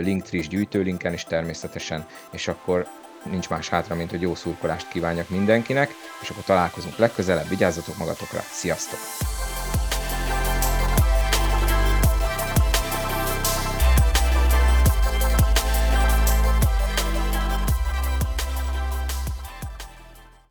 Linktree 0.00 0.40
gyűjtőlinken 0.40 1.12
is 1.12 1.24
természetesen, 1.24 2.06
és 2.32 2.48
akkor 2.48 2.86
nincs 3.24 3.48
más 3.48 3.68
hátra, 3.68 3.94
mint 3.94 4.10
hogy 4.10 4.20
jó 4.20 4.34
szurkolást 4.34 4.88
kívánjak 4.88 5.28
mindenkinek, 5.28 5.94
és 6.22 6.30
akkor 6.30 6.42
találkozunk 6.42 6.96
legközelebb, 6.96 7.48
vigyázzatok 7.48 7.96
magatokra, 7.96 8.40
sziasztok! 8.50 9.49